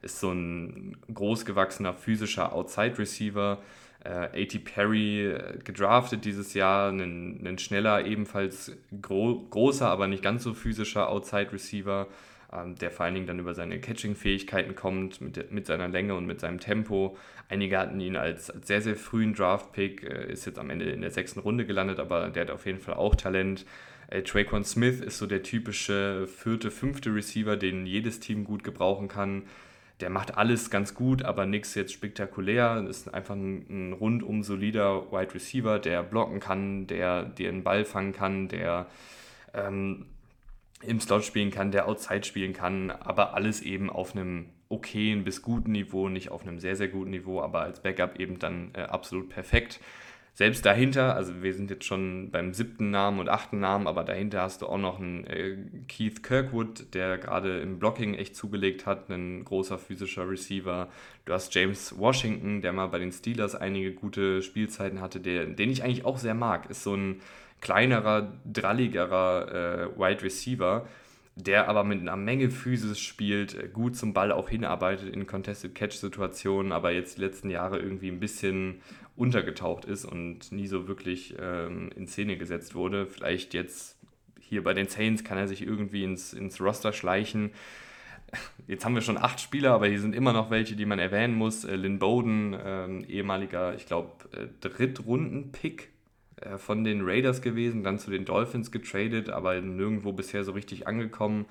[0.01, 3.61] Ist so ein großgewachsener physischer Outside-Receiver.
[4.03, 4.59] Äh, A.T.
[4.59, 10.53] Perry äh, gedraftet dieses Jahr, ein, ein schneller, ebenfalls gro großer, aber nicht ganz so
[10.53, 12.07] physischer Outside-Receiver
[12.51, 16.25] ähm, der vor allen Dingen dann über seine Catching-Fähigkeiten kommt, mit, mit seiner Länge und
[16.25, 17.17] mit seinem Tempo.
[17.47, 21.01] Einige hatten ihn als, als sehr, sehr frühen Draft-Pick, äh, ist jetzt am Ende in
[21.01, 23.65] der sechsten Runde gelandet, aber der hat auf jeden Fall auch Talent.
[24.07, 29.07] Äh, Traquan Smith ist so der typische vierte, fünfte Receiver, den jedes Team gut gebrauchen
[29.07, 29.43] kann.
[30.01, 32.85] Der macht alles ganz gut, aber nichts jetzt spektakulär.
[32.89, 37.83] Ist einfach ein, ein rundum solider Wide Receiver, der blocken kann, der dir einen Ball
[37.83, 38.87] fangen kann, der
[39.53, 40.05] ähm,
[40.81, 45.41] im Slot spielen kann, der Outside spielen kann, aber alles eben auf einem okayen bis
[45.41, 48.81] guten Niveau, nicht auf einem sehr, sehr guten Niveau, aber als Backup eben dann äh,
[48.81, 49.79] absolut perfekt.
[50.39, 54.41] Selbst dahinter, also wir sind jetzt schon beim siebten Namen und achten Namen, aber dahinter
[54.41, 55.57] hast du auch noch einen äh,
[55.89, 60.87] Keith Kirkwood, der gerade im Blocking echt zugelegt hat, ein großer physischer Receiver.
[61.25, 65.71] Du hast James Washington, der mal bei den Steelers einige gute Spielzeiten hatte, der, den
[65.71, 66.69] ich eigentlich auch sehr mag.
[66.69, 67.19] Ist so ein
[67.59, 70.87] kleinerer, dralligerer äh, Wide Receiver,
[71.35, 75.75] der aber mit einer Menge Physis spielt, äh, gut zum Ball auch hinarbeitet in Contested
[75.75, 78.81] Catch-Situationen, aber jetzt die letzten Jahre irgendwie ein bisschen
[79.19, 83.05] untergetaucht ist und nie so wirklich ähm, in Szene gesetzt wurde.
[83.05, 83.97] Vielleicht jetzt
[84.39, 87.51] hier bei den Saints kann er sich irgendwie ins, ins Roster schleichen.
[88.67, 91.35] Jetzt haben wir schon acht Spieler, aber hier sind immer noch welche, die man erwähnen
[91.35, 91.65] muss.
[91.65, 95.89] Äh, Lynn Bowden, ähm, ehemaliger, ich glaube, äh, Drittrunden-Pick
[96.37, 100.87] äh, von den Raiders gewesen, dann zu den Dolphins getradet, aber nirgendwo bisher so richtig
[100.87, 101.45] angekommen.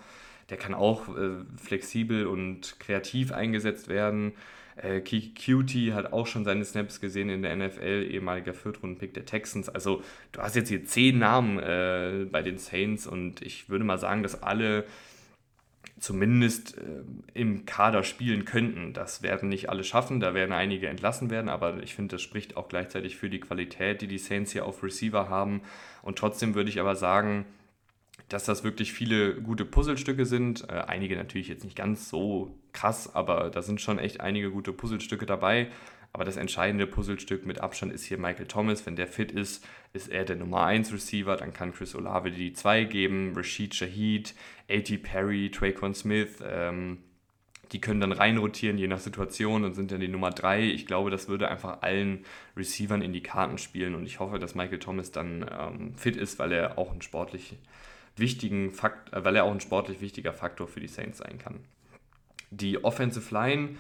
[0.51, 4.33] Der kann auch äh, flexibel und kreativ eingesetzt werden.
[4.83, 9.69] Äh, Cutie hat auch schon seine Snaps gesehen in der NFL, ehemaliger Viertrunden-Pick der Texans.
[9.69, 13.99] Also du hast jetzt hier zehn Namen äh, bei den Saints und ich würde mal
[13.99, 14.85] sagen, dass alle
[15.99, 17.03] zumindest äh,
[17.35, 18.93] im Kader spielen könnten.
[18.93, 22.57] Das werden nicht alle schaffen, da werden einige entlassen werden, aber ich finde, das spricht
[22.57, 25.63] auch gleichzeitig für die Qualität, die die Saints hier auf Receiver haben.
[26.03, 27.47] Und trotzdem würde ich aber sagen,
[28.29, 30.69] dass das wirklich viele gute Puzzlestücke sind.
[30.69, 34.73] Äh, einige natürlich jetzt nicht ganz so krass, aber da sind schon echt einige gute
[34.73, 35.69] Puzzlestücke dabei.
[36.13, 38.85] Aber das entscheidende Puzzlestück mit Abstand ist hier Michael Thomas.
[38.87, 41.37] Wenn der fit ist, ist er der Nummer 1 Receiver.
[41.37, 44.35] Dann kann Chris Olave die 2 geben, Rashid Shaheed,
[44.71, 44.99] A.T.
[44.99, 46.43] Perry, Traquan Smith.
[46.43, 46.99] Ähm,
[47.73, 50.65] die können dann reinrotieren, je nach Situation und sind dann die Nummer 3.
[50.65, 52.25] Ich glaube, das würde einfach allen
[52.57, 56.39] Receivern in die Karten spielen und ich hoffe, dass Michael Thomas dann ähm, fit ist,
[56.39, 57.59] weil er auch ein sportlich
[58.19, 61.61] wichtigen Fakt, äh, weil er auch ein sportlich wichtiger Faktor für die Saints sein kann.
[62.51, 63.71] Die Offensive Line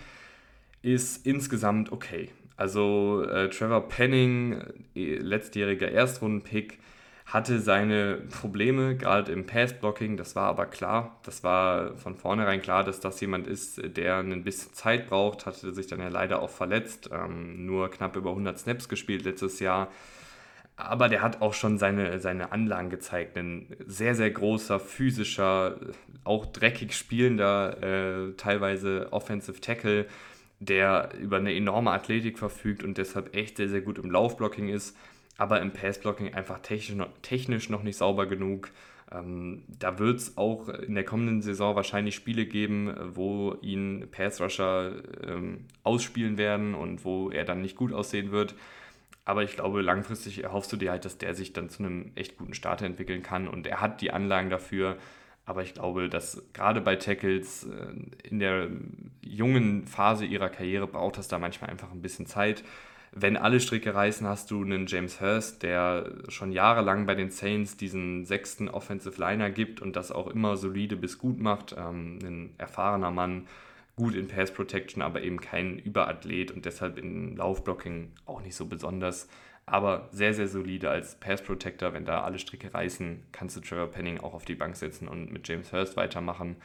[0.82, 2.30] ist insgesamt okay.
[2.56, 4.62] Also äh, Trevor Penning,
[4.94, 6.78] äh, letztjähriger Erstrundenpick,
[7.26, 11.20] hatte seine Probleme, gerade im Pass-Blocking, das war aber klar.
[11.24, 15.74] Das war von vornherein klar, dass das jemand ist, der ein bisschen Zeit braucht, hatte
[15.74, 19.88] sich dann ja leider auch verletzt, ähm, nur knapp über 100 Snaps gespielt letztes Jahr.
[20.78, 23.36] Aber der hat auch schon seine, seine Anlagen gezeigt.
[23.36, 25.76] Ein sehr, sehr großer, physischer,
[26.24, 30.06] auch dreckig spielender, äh, teilweise Offensive Tackle,
[30.60, 34.96] der über eine enorme Athletik verfügt und deshalb echt sehr, sehr gut im Laufblocking ist
[35.38, 38.70] aber im Passblocking einfach technisch, technisch noch nicht sauber genug.
[39.10, 44.96] Ähm, da wird es auch in der kommenden Saison wahrscheinlich Spiele geben, wo ihn Pass-Rusher
[45.26, 48.54] ähm, ausspielen werden und wo er dann nicht gut aussehen wird.
[49.28, 52.38] Aber ich glaube, langfristig erhoffst du dir halt, dass der sich dann zu einem echt
[52.38, 54.96] guten Starter entwickeln kann und er hat die Anlagen dafür.
[55.44, 58.68] Aber ich glaube, dass gerade bei Tackles äh, in der
[59.20, 62.64] jungen Phase ihrer Karriere braucht das da manchmal einfach ein bisschen Zeit
[63.12, 67.76] wenn alle Stricke reißen, hast du einen James Hurst, der schon jahrelang bei den Saints
[67.76, 71.74] diesen sechsten Offensive Liner gibt und das auch immer solide bis gut macht.
[71.76, 73.46] Ähm, ein erfahrener Mann,
[73.98, 78.66] gut in Pass Protection, aber eben kein Überathlet und deshalb in Laufblocking auch nicht so
[78.66, 79.28] besonders.
[79.66, 81.92] Aber sehr, sehr solide als Pass Protector.
[81.92, 85.30] Wenn da alle Stricke reißen, kannst du Trevor Penning auch auf die Bank setzen und
[85.30, 86.56] mit James Hurst weitermachen.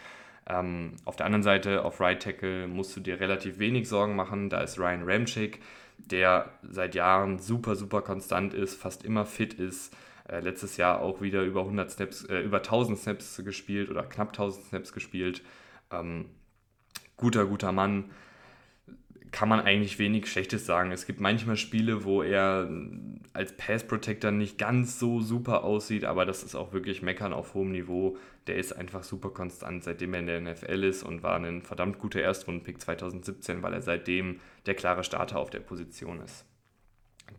[0.47, 4.49] Ähm, auf der anderen Seite, auf Right Tackle, musst du dir relativ wenig Sorgen machen.
[4.49, 5.59] Da ist Ryan Ramchick
[5.97, 9.95] der seit Jahren super, super konstant ist, fast immer fit ist.
[10.27, 14.29] Äh, letztes Jahr auch wieder über 100 Snaps, äh, über 1000 Snaps gespielt oder knapp
[14.29, 15.43] 1000 Snaps gespielt.
[15.91, 16.29] Ähm,
[17.23, 18.11] guter, guter Mann
[19.31, 20.91] kann man eigentlich wenig Schlechtes sagen.
[20.91, 22.69] Es gibt manchmal Spiele, wo er
[23.31, 27.55] als Pass Protector nicht ganz so super aussieht, aber das ist auch wirklich Meckern auf
[27.55, 28.17] hohem Niveau.
[28.45, 31.97] Der ist einfach super konstant, seitdem er in der NFL ist und war ein verdammt
[31.97, 36.45] guter Erstrundenpick 2017, weil er seitdem der klare Starter auf der Position ist.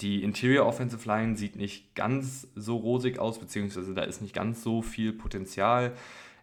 [0.00, 4.64] Die Interior Offensive Line sieht nicht ganz so rosig aus, beziehungsweise da ist nicht ganz
[4.64, 5.92] so viel Potenzial.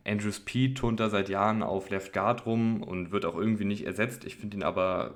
[0.06, 3.86] Andrew Speed turnt da seit Jahren auf Left Guard rum und wird auch irgendwie nicht
[3.86, 4.26] ersetzt.
[4.26, 5.16] Ich finde ihn aber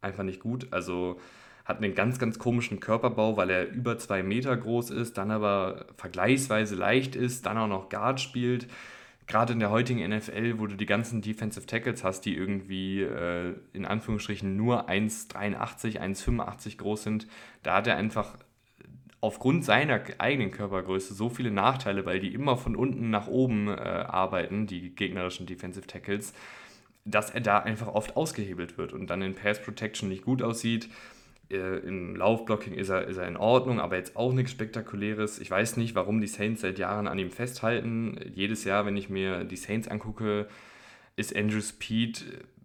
[0.00, 0.68] einfach nicht gut.
[0.72, 1.18] Also
[1.64, 5.86] hat einen ganz, ganz komischen Körperbau, weil er über zwei Meter groß ist, dann aber
[5.96, 8.66] vergleichsweise leicht ist, dann auch noch Guard spielt.
[9.28, 13.54] Gerade in der heutigen NFL, wo du die ganzen Defensive Tackles hast, die irgendwie äh,
[13.72, 17.28] in Anführungsstrichen nur 1,83, 1,85 groß sind,
[17.62, 18.36] da hat er einfach
[19.22, 23.72] aufgrund seiner eigenen Körpergröße so viele Nachteile, weil die immer von unten nach oben äh,
[23.72, 26.34] arbeiten, die gegnerischen Defensive Tackles
[27.04, 30.88] dass er da einfach oft ausgehebelt wird und dann in Pass Protection nicht gut aussieht.
[31.50, 35.38] Äh, Im Laufblocking ist er, ist er in Ordnung, aber jetzt auch nichts Spektakuläres.
[35.38, 38.18] Ich weiß nicht, warum die Saints seit Jahren an ihm festhalten.
[38.34, 40.46] Jedes Jahr, wenn ich mir die Saints angucke,
[41.16, 42.24] ist Andrew Speed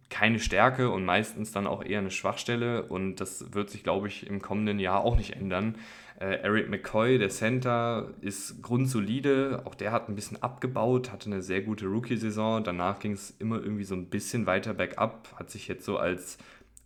[0.10, 4.26] keine Stärke und meistens dann auch eher eine Schwachstelle und das wird sich, glaube ich,
[4.26, 5.76] im kommenden Jahr auch nicht ändern.
[6.20, 9.62] Äh, Eric McCoy, der Center, ist grundsolide.
[9.66, 12.64] Auch der hat ein bisschen abgebaut, hatte eine sehr gute Rookie-Saison.
[12.64, 15.36] Danach ging es immer irgendwie so ein bisschen weiter bergab.
[15.38, 16.40] Hat sich jetzt so als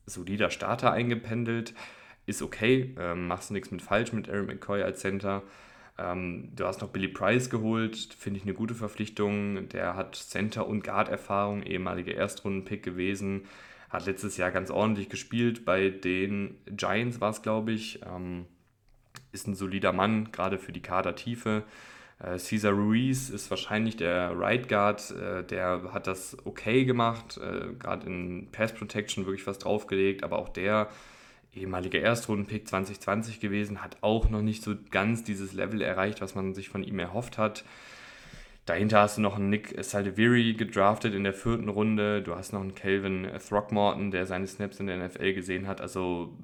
[0.06, 1.74] solider Starter eingependelt.
[2.26, 5.44] Ist okay, ähm, machst nichts mit falsch mit Eric McCoy als Center.
[5.98, 9.70] Ähm, du hast noch Billy Price geholt, finde ich eine gute Verpflichtung.
[9.70, 13.46] Der hat Center- und Guard-Erfahrung, ehemaliger Erstrunden-Pick gewesen.
[13.90, 15.64] Hat letztes Jahr ganz ordentlich gespielt.
[15.64, 18.02] Bei den Giants war es, glaube ich.
[18.06, 18.46] Ähm,
[19.32, 21.64] ist ein solider Mann, gerade für die Kadertiefe.
[22.24, 27.74] Äh, Cesar Ruiz ist wahrscheinlich der Right Guard, äh, der hat das okay gemacht, äh,
[27.74, 30.90] gerade in Pass Protection wirklich was draufgelegt, aber auch der
[31.54, 36.54] ehemalige Erstrundenpick 2020 gewesen, hat auch noch nicht so ganz dieses Level erreicht, was man
[36.54, 37.66] sich von ihm erhofft hat.
[38.66, 42.22] Dahinter hast du noch einen Nick Saldiviri gedraftet in der vierten Runde.
[42.22, 45.82] Du hast noch einen Calvin Throckmorton, der seine Snaps in der NFL gesehen hat.
[45.82, 46.38] Also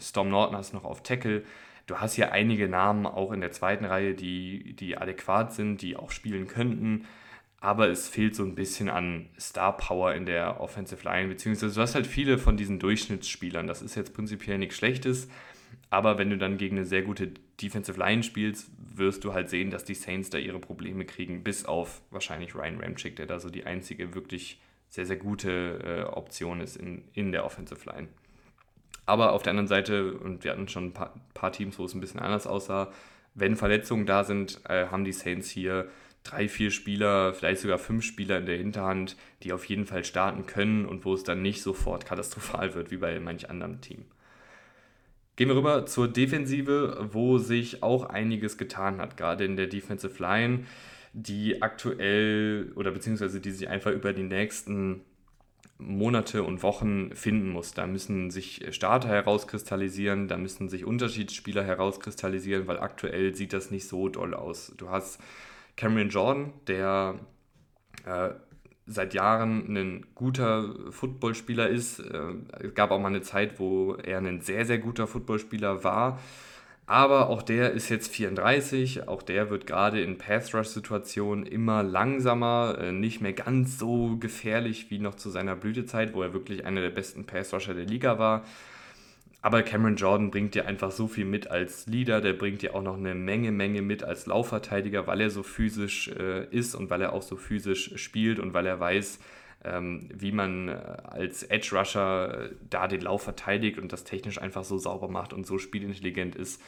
[0.00, 1.42] Storm Norton hast du noch auf Tackle
[1.88, 5.96] du hast hier einige Namen auch in der zweiten Reihe, die, die adäquat sind, die
[5.96, 7.06] auch spielen könnten.
[7.60, 11.80] Aber es fehlt so ein bisschen an Star Power in der Offensive Line, beziehungsweise du
[11.80, 13.66] hast halt viele von diesen Durchschnittsspielern.
[13.66, 15.28] Das ist jetzt prinzipiell nichts Schlechtes,
[15.90, 19.70] aber wenn du dann gegen eine sehr gute Defensive Line spielst, wirst du halt sehen,
[19.70, 23.50] dass die Saints da ihre Probleme kriegen, bis auf wahrscheinlich Ryan Ramchick, der da so
[23.50, 28.08] die einzige wirklich sehr, sehr gute äh, Option ist in, in der Offensive Line.
[29.08, 31.94] Aber auf der anderen Seite, und wir hatten schon ein paar, paar Teams, wo es
[31.94, 32.92] ein bisschen anders aussah,
[33.34, 35.88] wenn Verletzungen da sind, äh, haben die Saints hier
[36.24, 40.44] drei, vier Spieler, vielleicht sogar fünf Spieler in der Hinterhand, die auf jeden Fall starten
[40.44, 44.04] können und wo es dann nicht sofort katastrophal wird wie bei manch anderem Team.
[45.36, 50.22] Gehen wir rüber zur Defensive, wo sich auch einiges getan hat, gerade in der Defensive
[50.22, 50.64] Line,
[51.14, 55.00] die aktuell oder beziehungsweise die sich einfach über die nächsten
[55.78, 57.72] Monate und Wochen finden muss.
[57.72, 63.86] Da müssen sich Starter herauskristallisieren, da müssen sich Unterschiedsspieler herauskristallisieren, weil aktuell sieht das nicht
[63.86, 64.72] so doll aus.
[64.76, 65.20] Du hast
[65.76, 67.14] Cameron Jordan, der
[68.04, 68.30] äh,
[68.86, 72.00] seit Jahren ein guter Footballspieler ist.
[72.00, 76.18] Äh, es gab auch mal eine Zeit, wo er ein sehr, sehr guter Footballspieler war.
[76.90, 82.92] Aber auch der ist jetzt 34, auch der wird gerade in Pass-Rush-Situationen immer langsamer, äh,
[82.92, 86.88] nicht mehr ganz so gefährlich wie noch zu seiner Blütezeit, wo er wirklich einer der
[86.88, 88.42] besten Pass-Rusher der Liga war.
[89.42, 92.82] Aber Cameron Jordan bringt dir einfach so viel mit als Leader, der bringt dir auch
[92.82, 97.02] noch eine Menge, Menge mit als Laufverteidiger, weil er so physisch äh, ist und weil
[97.02, 99.18] er auch so physisch spielt und weil er weiß,
[100.14, 100.72] wie man äh,
[101.04, 105.32] als Edge Rusher äh, da den Lauf verteidigt und das technisch einfach so sauber macht
[105.32, 106.62] und so spielintelligent ist,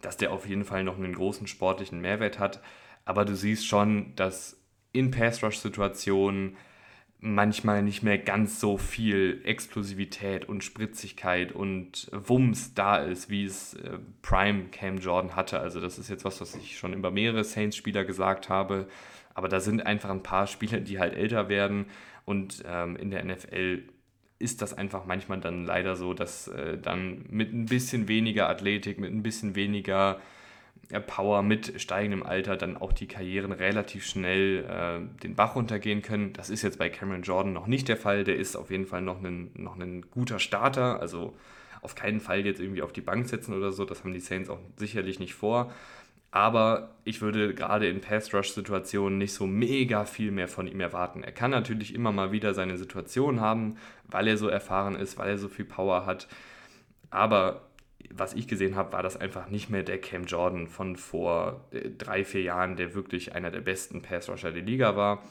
[0.00, 2.60] dass der auf jeden Fall noch einen großen sportlichen Mehrwert hat.
[3.04, 4.60] Aber du siehst schon, dass
[4.92, 6.56] in Pass-Rush-Situationen
[7.24, 13.74] manchmal nicht mehr ganz so viel Explosivität und Spritzigkeit und Wumms da ist, wie es
[13.74, 15.60] äh, Prime Cam Jordan hatte.
[15.60, 18.88] Also das ist jetzt was, was ich schon über mehrere Saints-Spieler gesagt habe.
[19.34, 21.86] Aber da sind einfach ein paar Spieler, die halt älter werden.
[22.24, 23.82] Und ähm, in der NFL
[24.38, 28.98] ist das einfach manchmal dann leider so, dass äh, dann mit ein bisschen weniger Athletik,
[28.98, 30.20] mit ein bisschen weniger
[31.00, 36.32] Power mit steigendem Alter dann auch die Karrieren relativ schnell äh, den Bach runtergehen können.
[36.32, 38.24] Das ist jetzt bei Cameron Jordan noch nicht der Fall.
[38.24, 41.00] Der ist auf jeden Fall noch ein, noch ein guter Starter.
[41.00, 41.34] Also
[41.80, 43.84] auf keinen Fall jetzt irgendwie auf die Bank setzen oder so.
[43.84, 45.72] Das haben die Saints auch sicherlich nicht vor.
[46.32, 51.22] Aber ich würde gerade in Pass-Rush-Situationen nicht so mega viel mehr von ihm erwarten.
[51.22, 55.28] Er kann natürlich immer mal wieder seine Situation haben, weil er so erfahren ist, weil
[55.28, 56.26] er so viel Power hat.
[57.10, 57.68] Aber
[58.10, 61.90] was ich gesehen habe, war das einfach nicht mehr der Cam Jordan von vor äh,
[61.90, 65.22] drei, vier Jahren, der wirklich einer der besten Pass-Rusher der Liga war.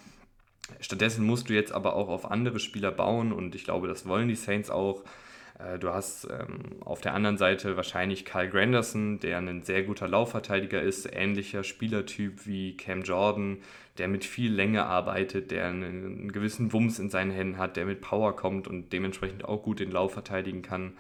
[0.80, 4.28] Stattdessen musst du jetzt aber auch auf andere Spieler bauen und ich glaube, das wollen
[4.28, 5.04] die Saints auch.
[5.62, 10.08] Äh, du hast ähm, auf der anderen Seite wahrscheinlich Kyle Granderson, der ein sehr guter
[10.08, 13.58] Laufverteidiger ist, ähnlicher Spielertyp wie Cam Jordan,
[13.98, 18.02] der mit viel Länge arbeitet, der einen, gewissen Wumms in seinen Händen hat, der mit
[18.02, 20.94] Power kommt und dementsprechend auch gut den Lauf verteidigen kann.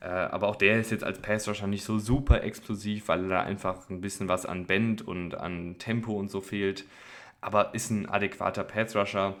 [0.00, 3.88] Äh, aber auch der ist jetzt als Passrusher nicht so super explosiv, weil da einfach
[3.90, 6.86] ein bisschen was an Bend und an Tempo und so fehlt.
[7.42, 9.36] Aber ist ein adäquater Passrusher.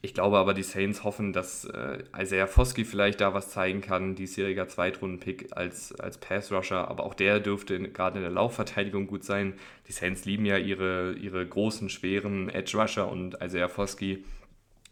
[0.00, 4.14] Ich glaube aber, die Saints hoffen, dass äh, Isaiah Foskey vielleicht da was zeigen kann,
[4.14, 6.88] diesjähriger Zweitrunden-Pick als, als Pass-Rusher.
[6.88, 9.54] Aber auch der dürfte gerade in der Laufverteidigung gut sein.
[9.88, 14.24] Die Saints lieben ja ihre, ihre großen, schweren Edge-Rusher und Isaiah Foskey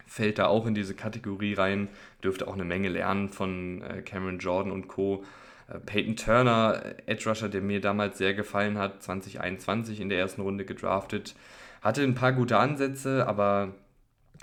[0.06, 1.88] fällt da auch in diese Kategorie rein,
[2.24, 5.24] dürfte auch eine Menge lernen von äh, Cameron Jordan und Co.
[5.68, 10.40] Äh, Peyton Turner, Edge Rusher, der mir damals sehr gefallen hat, 2021 in der ersten
[10.40, 11.34] Runde gedraftet,
[11.82, 13.74] hatte ein paar gute Ansätze, aber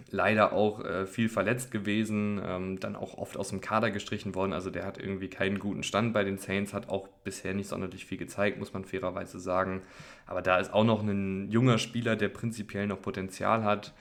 [0.10, 4.54] leider auch äh, viel verletzt gewesen, ähm, dann auch oft aus dem Kader gestrichen worden.
[4.54, 8.06] Also der hat irgendwie keinen guten Stand bei den Saints, hat auch bisher nicht sonderlich
[8.06, 9.82] viel gezeigt, muss man fairerweise sagen.
[10.26, 13.94] Aber da ist auch noch ein junger Spieler, der prinzipiell noch Potenzial hat.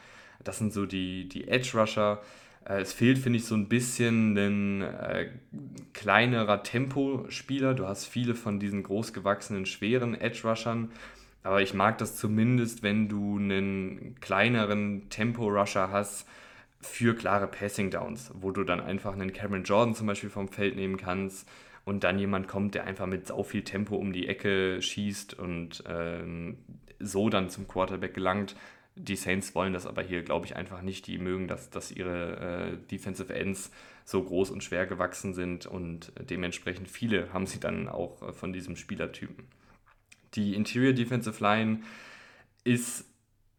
[0.45, 2.21] Das sind so die, die Edge-Rusher.
[2.65, 5.31] Äh, es fehlt, finde ich, so ein bisschen ein äh,
[5.93, 7.75] kleinerer Tempospieler.
[7.75, 10.91] Du hast viele von diesen großgewachsenen, schweren Edge-Rushern.
[11.43, 16.27] Aber ich mag das zumindest, wenn du einen kleineren Tempo-Rusher hast
[16.81, 20.97] für klare Passing-Downs, wo du dann einfach einen Cameron Jordan zum Beispiel vom Feld nehmen
[20.97, 21.49] kannst
[21.85, 25.83] und dann jemand kommt, der einfach mit so viel Tempo um die Ecke schießt und
[25.89, 26.59] ähm,
[27.01, 28.55] so dann zum Quarterback gelangt.
[28.95, 31.07] Die Saints wollen das aber hier, glaube ich, einfach nicht.
[31.07, 32.37] Die mögen, dass, dass ihre
[32.73, 33.73] äh, Defensive Ends
[34.05, 38.53] so groß und schwer gewachsen sind und dementsprechend viele haben sie dann auch äh, von
[38.53, 39.45] diesem Spielertypen.
[40.35, 41.81] Die Interior Defensive Line
[42.65, 43.05] ist,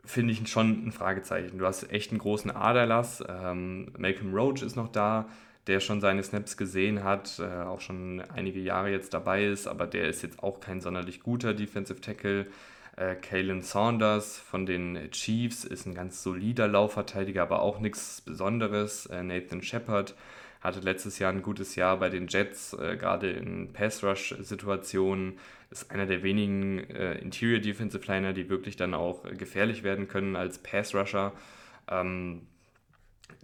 [0.05, 1.57] finde ich, schon ein Fragezeichen.
[1.57, 3.23] Du hast echt einen großen Aderlass.
[3.27, 5.27] Ähm, Malcolm Roach ist noch da,
[5.67, 9.87] der schon seine Snaps gesehen hat, äh, auch schon einige Jahre jetzt dabei ist, aber
[9.87, 12.47] der ist jetzt auch kein sonderlich guter Defensive Tackle.
[12.95, 19.05] Äh, Kalen Saunders von den Chiefs ist ein ganz solider Laufverteidiger, aber auch nichts Besonderes.
[19.07, 20.15] Äh, Nathan Shepard
[20.63, 25.33] hatte letztes Jahr ein gutes Jahr bei den Jets, äh, gerade in Pass-Rush-Situationen.
[25.69, 30.37] Ist einer der wenigen äh, Interior Defensive Liner, die wirklich dann auch gefährlich werden können
[30.37, 31.33] als Pass-Rusher.
[31.89, 32.43] Ähm,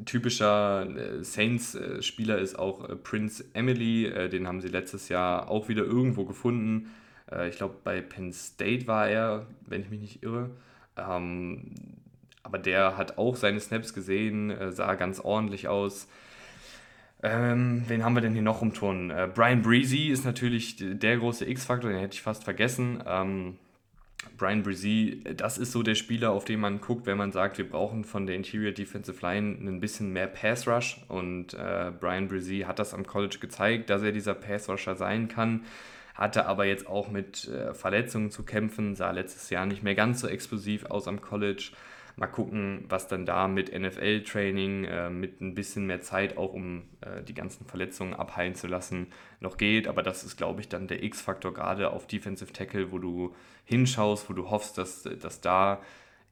[0.05, 4.05] typischer äh, Saints-Spieler ist auch äh, Prince Emily.
[4.05, 6.91] Äh, den haben sie letztes Jahr auch wieder irgendwo gefunden.
[7.47, 10.49] ich glaube, bei Penn State war er, wenn ich mich nicht irre.
[10.97, 11.75] Ähm,
[12.41, 16.07] aber der hat auch seine Snaps gesehen, sah ganz ordentlich aus.
[17.21, 19.11] Ähm, wen haben wir denn hier noch rumturnen?
[19.11, 23.03] Äh, Brian Breezy ist natürlich der große X-Faktor, den hätte ich fast vergessen.
[23.05, 23.57] Ähm,
[24.37, 27.69] Brian Breezy, das ist so der Spieler, auf den man guckt, wenn man sagt, wir
[27.69, 31.01] brauchen von der Interior Defensive Line ein bisschen mehr Pass Rush.
[31.07, 35.27] Und äh, Brian Breezy hat das am College gezeigt, dass er dieser Pass Rusher sein
[35.27, 35.65] kann.
[36.15, 40.21] Hatte aber jetzt auch mit äh, Verletzungen zu kämpfen, sah letztes Jahr nicht mehr ganz
[40.21, 41.71] so explosiv aus am College.
[42.19, 46.83] Mal gucken, was dann da mit NFL-Training, äh, mit ein bisschen mehr Zeit, auch um
[46.99, 49.07] äh, die ganzen Verletzungen abheilen zu lassen,
[49.39, 49.87] noch geht.
[49.87, 54.29] Aber das ist, glaube ich, dann der X-Faktor gerade auf Defensive Tackle, wo du hinschaust,
[54.29, 55.81] wo du hoffst, dass, dass da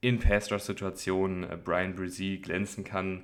[0.01, 3.23] in Pass-Rush-Situationen äh, Brian Brzee glänzen kann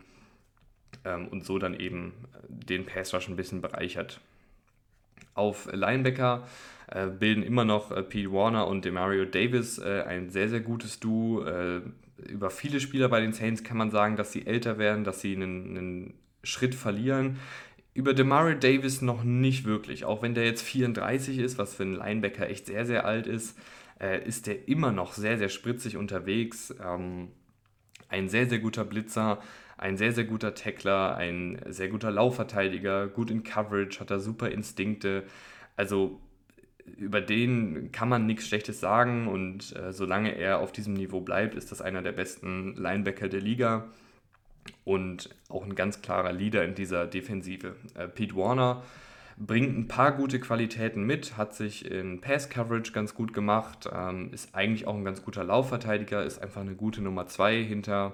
[1.03, 2.13] ähm, und so dann eben
[2.47, 4.21] den Pass-Rush ein bisschen bereichert.
[5.33, 6.47] Auf Linebacker
[6.87, 11.01] äh, bilden immer noch äh, Pete Warner und Demario Davis äh, ein sehr, sehr gutes
[11.01, 11.45] Duo.
[12.27, 15.35] Über viele Spieler bei den Saints kann man sagen, dass sie älter werden, dass sie
[15.35, 16.13] einen, einen
[16.43, 17.39] Schritt verlieren.
[17.93, 20.05] Über Demario Davis noch nicht wirklich.
[20.05, 23.57] Auch wenn der jetzt 34 ist, was für einen Linebacker echt sehr, sehr alt ist,
[23.99, 26.73] äh, ist der immer noch sehr, sehr spritzig unterwegs.
[26.83, 27.29] Ähm,
[28.09, 29.39] ein sehr, sehr guter Blitzer,
[29.77, 34.49] ein sehr, sehr guter Tackler, ein sehr guter Laufverteidiger, gut in Coverage, hat er super
[34.49, 35.23] Instinkte.
[35.75, 36.19] Also
[36.97, 41.55] über den kann man nichts Schlechtes sagen und äh, solange er auf diesem Niveau bleibt,
[41.55, 43.85] ist das einer der besten Linebacker der Liga
[44.83, 47.75] und auch ein ganz klarer Leader in dieser Defensive.
[47.95, 48.83] Äh, Pete Warner
[49.37, 54.29] bringt ein paar gute Qualitäten mit, hat sich in Pass Coverage ganz gut gemacht, ähm,
[54.31, 58.13] ist eigentlich auch ein ganz guter Laufverteidiger, ist einfach eine gute Nummer 2 hinter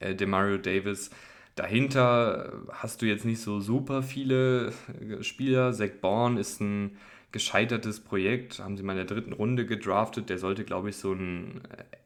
[0.00, 1.10] äh, Demario Davis.
[1.56, 5.72] Dahinter hast du jetzt nicht so super viele äh, Spieler.
[5.72, 6.96] Zach Bourne ist ein
[7.30, 10.30] gescheitertes Projekt, haben sie mal in der dritten Runde gedraftet.
[10.30, 11.60] Der sollte, glaube ich, so ein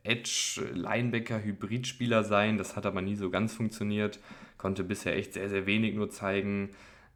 [0.05, 2.59] äh, Edge-Linebacker-Hybridspieler sein.
[2.59, 4.18] Das hat aber nie so ganz funktioniert.
[4.59, 6.70] Konnte bisher echt sehr, sehr wenig nur zeigen.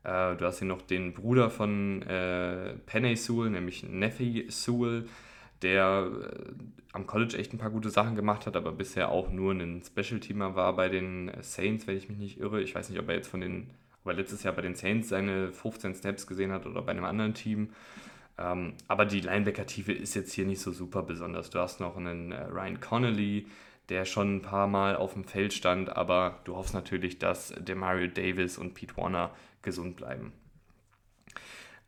[0.05, 5.09] Äh, du hast hier noch den Bruder von äh, Penny Sewell, nämlich Nephi Sewell,
[5.63, 6.53] der äh,
[6.93, 10.55] am College echt ein paar gute Sachen gemacht hat, aber bisher auch nur ein Special-Teamer
[10.55, 12.63] war bei den Saints, wenn ich mich nicht irre.
[12.63, 13.71] Ich weiß nicht, ob er jetzt von den
[14.07, 17.35] weil letztes Jahr bei den Saints seine 15 Snaps gesehen hat oder bei einem anderen
[17.35, 17.71] Team.
[18.39, 21.51] Ähm, aber die Linebacker-Tiefe ist jetzt hier nicht so super besonders.
[21.51, 23.47] Du hast noch einen äh, Ryan Connolly,
[23.89, 28.09] der schon ein paar Mal auf dem Feld stand, aber du hoffst natürlich, dass Demario
[28.09, 29.31] Davis und Pete Warner
[29.63, 30.33] gesund bleiben.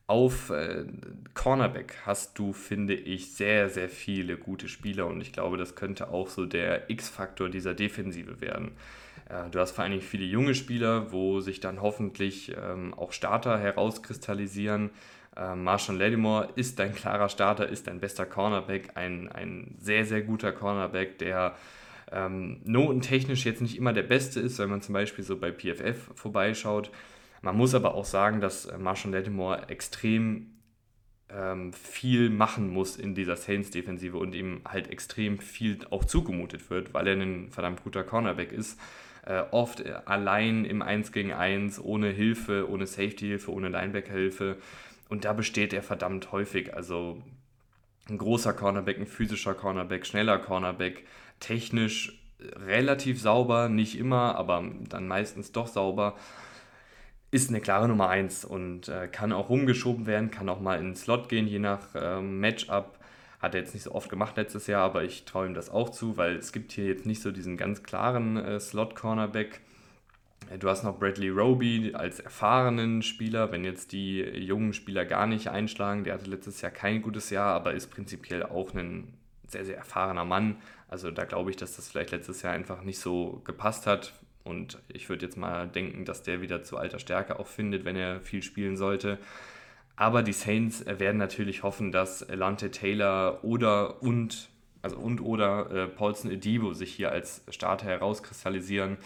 [0.07, 0.87] Auf äh,
[1.35, 6.09] Cornerback hast du, finde ich, sehr, sehr viele gute Spieler und ich glaube, das könnte
[6.09, 8.73] auch so der X-Faktor dieser Defensive werden.
[9.29, 13.13] Äh, du hast vor allen Dingen viele junge Spieler, wo sich dann hoffentlich ähm, auch
[13.13, 14.91] Starter herauskristallisieren.
[15.37, 20.23] Äh, Marshall Lattimore ist dein klarer Starter, ist dein bester Cornerback, ein, ein sehr, sehr
[20.23, 21.57] guter Cornerback, der
[22.11, 26.11] ähm, notentechnisch jetzt nicht immer der beste ist, wenn man zum Beispiel so bei PFF
[26.15, 26.91] vorbeischaut.
[27.43, 30.55] Man muss aber auch sagen, dass äh, Marshall Lattimore extrem
[31.31, 36.95] ähm, viel machen muss in dieser Saints-Defensive und ihm halt extrem viel auch zugemutet wird,
[36.95, 38.81] weil er ein verdammt guter Cornerback ist
[39.29, 44.57] äh, oft allein im 1 gegen 1, ohne Hilfe, ohne Safety-Hilfe, ohne Linebacker-Hilfe.
[45.09, 46.75] Und da besteht er verdammt häufig.
[46.75, 47.23] Also
[48.09, 51.05] ein großer Cornerback, ein physischer Cornerback, schneller Cornerback,
[51.41, 56.17] technisch relativ sauber, nicht immer, aber dann meistens doch sauber,
[57.31, 60.87] ist eine klare Nummer 1 und äh, kann auch rumgeschoben werden, kann auch mal in
[60.87, 62.98] den Slot gehen, je nach äh, Matchup.
[63.39, 65.91] Hat er jetzt nicht so oft gemacht letztes Jahr, aber ich traue ihm das auch
[65.91, 69.61] zu, weil es gibt hier jetzt nicht so diesen ganz klaren äh, Slot-Cornerback.
[70.59, 75.49] Du hast noch Bradley Roby als erfahrenen Spieler, wenn jetzt die jungen Spieler gar nicht
[75.49, 76.05] einschlagen.
[76.05, 79.13] Der hatte letztes Jahr kein gutes Jahr, aber ist prinzipiell auch ein
[79.47, 80.57] sehr, sehr erfahrener Mann.
[80.89, 84.15] Also da glaube ich, dass das vielleicht letztes Jahr einfach nicht so gepasst hat.
[84.43, 87.97] Und ich würde jetzt mal denken, dass der wieder zu alter Stärke auch findet, wenn
[87.97, 89.19] er viel spielen sollte.
[89.99, 94.49] Aber die Saints werden natürlich hoffen, dass Lante Taylor oder und,
[94.81, 98.99] also und oder äh, Paulson Edibo sich hier als Starter herauskristallisieren.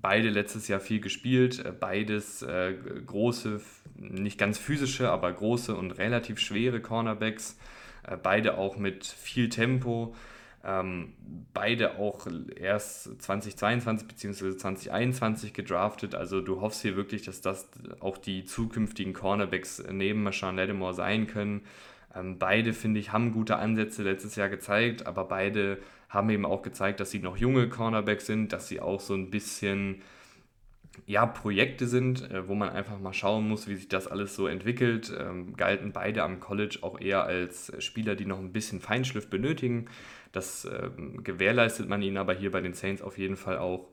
[0.00, 2.72] Beide letztes Jahr viel gespielt, äh, beides äh,
[3.06, 3.60] große,
[3.96, 7.58] nicht ganz physische, aber große und relativ schwere Cornerbacks.
[8.08, 10.14] Äh, beide auch mit viel Tempo.
[10.62, 11.14] Ähm,
[11.54, 14.56] beide auch erst 2022 bzw.
[14.56, 16.14] 2021 gedraftet.
[16.14, 17.68] Also du hoffst hier wirklich, dass das
[18.00, 21.62] auch die zukünftigen Cornerbacks neben Marshawn Lattimore sein können.
[22.14, 26.62] Ähm, beide, finde ich, haben gute Ansätze letztes Jahr gezeigt, aber beide haben eben auch
[26.62, 30.02] gezeigt, dass sie noch junge Cornerbacks sind, dass sie auch so ein bisschen
[31.06, 34.46] ja, Projekte sind, äh, wo man einfach mal schauen muss, wie sich das alles so
[34.46, 39.30] entwickelt, ähm, galten beide am College auch eher als Spieler, die noch ein bisschen Feinschliff
[39.30, 39.86] benötigen.
[40.32, 43.88] Das ähm, gewährleistet man ihnen aber hier bei den Saints auf jeden Fall auch.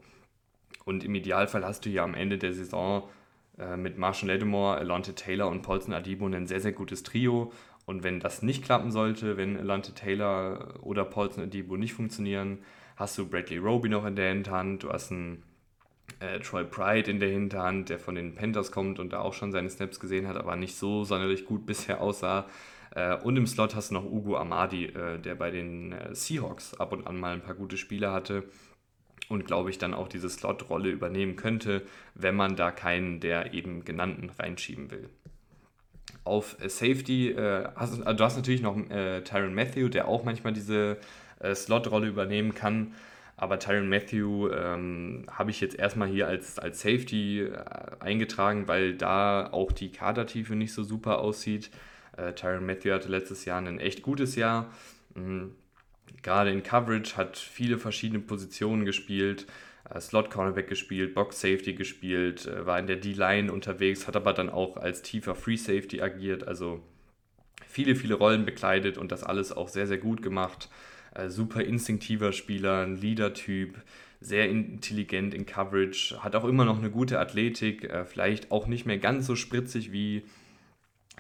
[0.86, 3.10] Und im Idealfall hast du ja am Ende der Saison
[3.58, 7.52] äh, mit Marshall Lattimore, Alonte Taylor und Paulson Adibo ein sehr, sehr gutes Trio.
[7.86, 12.60] Und wenn das nicht klappen sollte, wenn Alonte Taylor oder Paulson Adibo nicht funktionieren,
[12.96, 15.44] hast du Bradley Roby noch in der Hinterhand, du hast einen
[16.20, 19.52] äh, Troy Pride in der Hinterhand, der von den Panthers kommt und da auch schon
[19.52, 22.46] seine Snaps gesehen hat, aber nicht so sonderlich gut bisher aussah.
[22.98, 26.74] Äh, und im Slot hast du noch Ugo Amadi, äh, der bei den äh, Seahawks
[26.74, 28.44] ab und an mal ein paar gute Spiele hatte
[29.30, 31.84] und glaube ich dann auch diese Slot-Rolle übernehmen könnte,
[32.16, 35.10] wenn man da keinen der eben genannten reinschieben will.
[36.24, 37.36] Auf Safety,
[37.76, 38.76] hast, du hast natürlich noch
[39.24, 40.98] Tyron Matthew, der auch manchmal diese
[41.54, 42.94] Slot-Rolle übernehmen kann.
[43.36, 47.50] Aber Tyron Matthew ähm, habe ich jetzt erstmal hier als, als Safety
[48.00, 51.70] eingetragen, weil da auch die Kadertiefe nicht so super aussieht.
[52.18, 54.74] Äh, Tyron Matthew hatte letztes Jahr ein echt gutes Jahr.
[55.16, 55.56] Mhm.
[56.24, 59.46] Gerade in Coverage hat viele verschiedene Positionen gespielt.
[59.90, 64.34] Äh, Slot Cornerback gespielt, Box Safety gespielt, äh, war in der D-Line unterwegs, hat aber
[64.34, 66.48] dann auch als tiefer Free Safety agiert.
[66.48, 66.82] Also
[67.68, 70.70] viele, viele Rollen bekleidet und das alles auch sehr, sehr gut gemacht
[71.18, 73.82] äh, super instinktiver Spieler, ein Leader-Typ,
[74.20, 78.86] sehr intelligent in Coverage, hat auch immer noch eine gute Athletik, äh, vielleicht auch nicht
[78.86, 80.24] mehr ganz so spritzig wie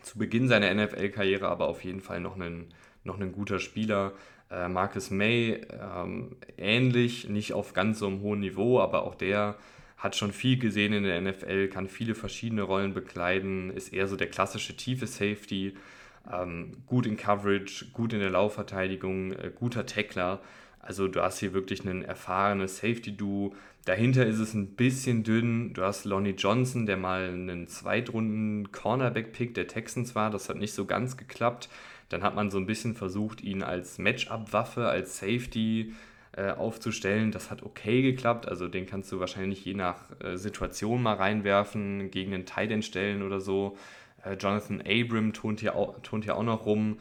[0.07, 2.67] zu Beginn seiner NFL-Karriere, aber auf jeden Fall noch ein,
[3.03, 4.13] noch ein guter Spieler.
[4.49, 9.55] Äh, Marcus May ähm, ähnlich, nicht auf ganz so einem hohen Niveau, aber auch der
[9.97, 14.15] hat schon viel gesehen in der NFL, kann viele verschiedene Rollen bekleiden, ist eher so
[14.15, 15.73] der klassische tiefe Safety,
[16.31, 20.39] ähm, gut in Coverage, gut in der Laufverteidigung, äh, guter Tackler.
[20.87, 23.53] Also du hast hier wirklich ein erfahrenes Safety-Duo.
[23.83, 25.73] Dahinter ist es ein bisschen dünn.
[25.73, 30.31] Du hast Lonnie Johnson, der mal einen Zweitrunden-Cornerback-Pick der Texans war.
[30.31, 31.67] Das hat nicht so ganz geklappt.
[32.07, 35.93] Dann hat man so ein bisschen versucht, ihn als Matchup-Waffe, als Safety
[36.31, 37.33] äh, aufzustellen.
[37.33, 38.47] Das hat okay geklappt.
[38.47, 43.23] Also den kannst du wahrscheinlich je nach äh, Situation mal reinwerfen, gegen einen Tight stellen
[43.23, 43.77] oder so.
[44.23, 46.97] Äh, Jonathan Abram turnt hier, auch, turnt hier auch noch rum.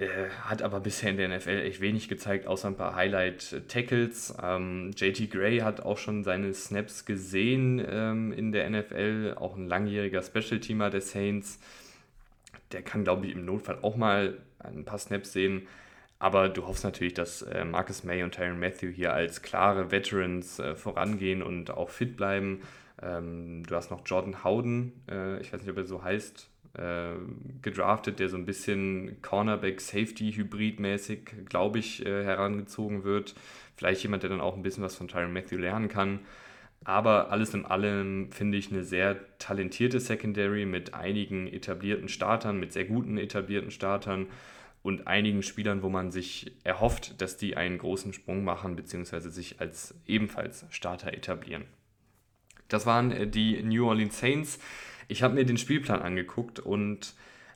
[0.00, 4.34] Äh, hat aber bisher in der NFL echt wenig gezeigt, außer ein paar Highlight-Tackles.
[4.42, 9.66] Ähm, JT Gray hat auch schon seine Snaps gesehen ähm, in der NFL, auch ein
[9.66, 11.60] langjähriger Special-Teamer der Saints.
[12.72, 15.66] Der kann, glaube ich, im Notfall auch mal ein paar Snaps sehen.
[16.18, 20.60] Aber du hoffst natürlich, dass äh, Marcus May und Tyron Matthew hier als klare Veterans
[20.60, 22.62] äh, vorangehen und auch fit bleiben.
[23.02, 27.14] Ähm, du hast noch Jordan Howden, äh, ich weiß nicht, ob er so heißt, äh,
[27.62, 33.34] gedraftet, der so ein bisschen Cornerback-Safety-Hybrid-mäßig, glaube ich, äh, herangezogen wird.
[33.76, 36.20] Vielleicht jemand, der dann auch ein bisschen was von Tyron Matthew lernen kann.
[36.84, 42.72] Aber alles in allem finde ich eine sehr talentierte Secondary mit einigen etablierten Startern, mit
[42.72, 44.28] sehr guten etablierten Startern
[44.82, 49.60] und einigen Spielern, wo man sich erhofft, dass die einen großen Sprung machen, beziehungsweise sich
[49.60, 51.64] als ebenfalls Starter etablieren.
[52.68, 54.58] Das waren äh, die New Orleans Saints.
[55.10, 57.14] Ich habe mir den Spielplan angeguckt und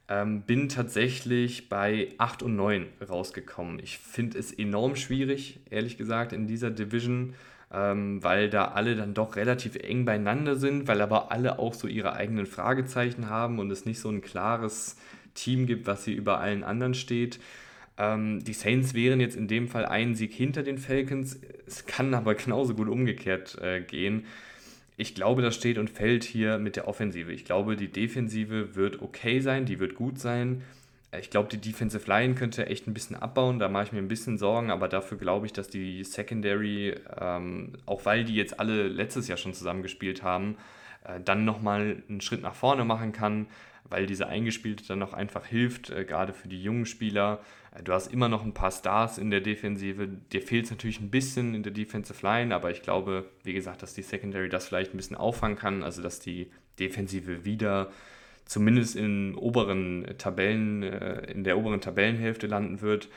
[0.09, 3.79] ähm, bin tatsächlich bei 8 und 9 rausgekommen.
[3.79, 7.35] Ich finde es enorm schwierig, ehrlich gesagt, in dieser Division,
[7.73, 11.87] ähm, weil da alle dann doch relativ eng beieinander sind, weil aber alle auch so
[11.87, 14.97] ihre eigenen Fragezeichen haben und es nicht so ein klares
[15.35, 17.39] Team gibt, was hier über allen anderen steht.
[17.99, 21.39] Ähm, die Saints wären jetzt in dem Fall ein Sieg hinter den Falcons.
[21.69, 24.27] Es kann aber genauso gut umgekehrt äh, gehen
[24.97, 27.33] ich glaube, das steht und fällt hier mit der Offensive.
[27.33, 30.63] Ich glaube, die Defensive wird okay sein, die wird gut sein.
[31.19, 34.09] Ich glaube, die Defensive Line könnte echt ein bisschen abbauen, da mache ich mir ein
[34.09, 38.89] bisschen Sorgen, aber dafür glaube ich, dass die Secondary, ähm, auch weil die jetzt alle
[38.89, 40.57] letztes Jahr schon zusammengespielt haben,
[41.05, 43.47] äh, dann nochmal einen Schritt nach vorne machen kann
[43.89, 47.41] weil diese Eingespielte dann auch einfach hilft, äh, gerade für die jungen Spieler.
[47.75, 50.09] Äh, du hast immer noch ein paar Stars in der Defensive.
[50.33, 53.83] Dir fehlt es natürlich ein bisschen in der Defensive Line, aber ich glaube, wie gesagt,
[53.83, 57.91] dass die Secondary das vielleicht ein bisschen auffangen kann, also dass die Defensive wieder
[58.45, 63.09] zumindest in oberen Tabellen, äh, in der oberen Tabellenhälfte landen wird.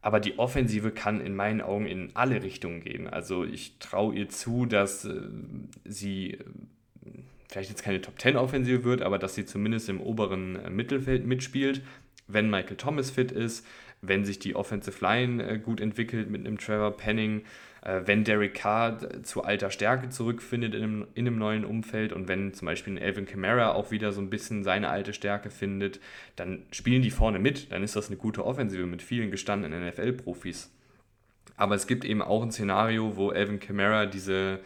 [0.00, 3.08] Aber die Offensive kann in meinen Augen in alle Richtungen gehen.
[3.08, 5.20] Also ich traue ihr zu, dass äh,
[5.84, 6.38] sie
[7.48, 11.26] vielleicht jetzt keine Top 10 Offensive wird, aber dass sie zumindest im oberen äh, Mittelfeld
[11.26, 11.82] mitspielt,
[12.28, 13.66] wenn Michael Thomas fit ist,
[14.00, 17.42] wenn sich die Offensive Line äh, gut entwickelt mit einem Trevor Penning,
[17.82, 22.28] äh, wenn Derek Carr zu alter Stärke zurückfindet in einem, in einem neuen Umfeld und
[22.28, 26.00] wenn zum Beispiel ein Alvin Kamara auch wieder so ein bisschen seine alte Stärke findet,
[26.36, 30.70] dann spielen die vorne mit, dann ist das eine gute Offensive mit vielen gestandenen NFL-Profis.
[31.56, 34.60] Aber es gibt eben auch ein Szenario, wo Alvin Kamara diese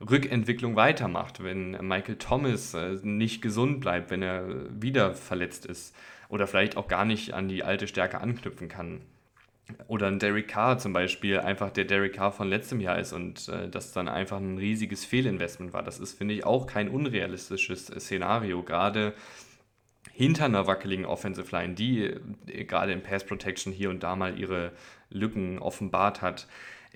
[0.00, 5.94] Rückentwicklung weitermacht, wenn Michael Thomas äh, nicht gesund bleibt, wenn er wieder verletzt ist
[6.28, 9.00] oder vielleicht auch gar nicht an die alte Stärke anknüpfen kann.
[9.88, 13.48] Oder ein Derek Carr zum Beispiel, einfach der Derek Carr von letztem Jahr ist und
[13.48, 15.82] äh, das dann einfach ein riesiges Fehlinvestment war.
[15.82, 19.14] Das ist, finde ich, auch kein unrealistisches Szenario, gerade
[20.12, 22.04] hinter einer wackeligen Offensive Line, die
[22.46, 24.72] äh, gerade in Pass Protection hier und da mal ihre
[25.10, 26.46] Lücken offenbart hat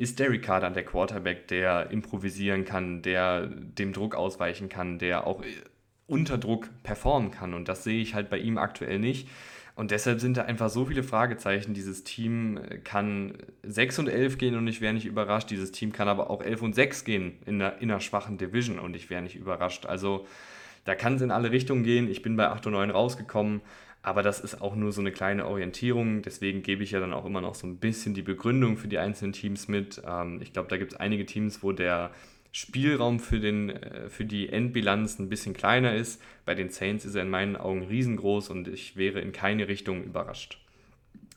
[0.01, 5.27] ist Derek Carr dann der Quarterback, der improvisieren kann, der dem Druck ausweichen kann, der
[5.27, 5.49] auch äh,
[6.07, 7.53] unter Druck performen kann.
[7.53, 9.29] Und das sehe ich halt bei ihm aktuell nicht.
[9.77, 11.75] Und deshalb sind da einfach so viele Fragezeichen.
[11.75, 15.51] Dieses Team äh, kann 6 und 11 gehen und ich wäre nicht überrascht.
[15.51, 18.79] Dieses Team kann aber auch 11 und 6 gehen in einer, in einer schwachen Division
[18.79, 19.85] und ich wäre nicht überrascht.
[19.85, 20.27] Also
[20.87, 22.11] da kann es in alle Richtungen gehen.
[22.11, 23.61] Ich bin bei 8 und 9 rausgekommen.
[24.03, 26.23] Aber das ist auch nur so eine kleine Orientierung.
[26.23, 28.99] Deswegen gebe ich ja dann auch immer noch so ein bisschen die Begründung für die
[28.99, 30.03] einzelnen Teams mit.
[30.07, 32.11] Ähm, ich glaube, da gibt es einige Teams, wo der
[32.53, 36.21] Spielraum für, den, äh, für die Endbilanz ein bisschen kleiner ist.
[36.47, 40.03] Bei den Saints ist er in meinen Augen riesengroß und ich wäre in keine Richtung
[40.03, 40.59] überrascht.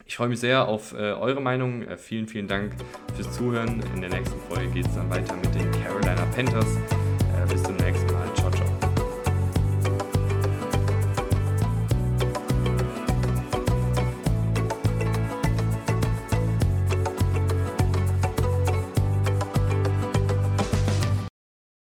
[0.06, 1.84] Ich freue mich sehr auf äh, eure Meinung.
[1.84, 2.74] Äh, vielen, vielen Dank
[3.16, 3.84] fürs Zuhören.
[3.94, 6.78] In der nächsten Folge geht es dann weiter mit den Carolina Panthers.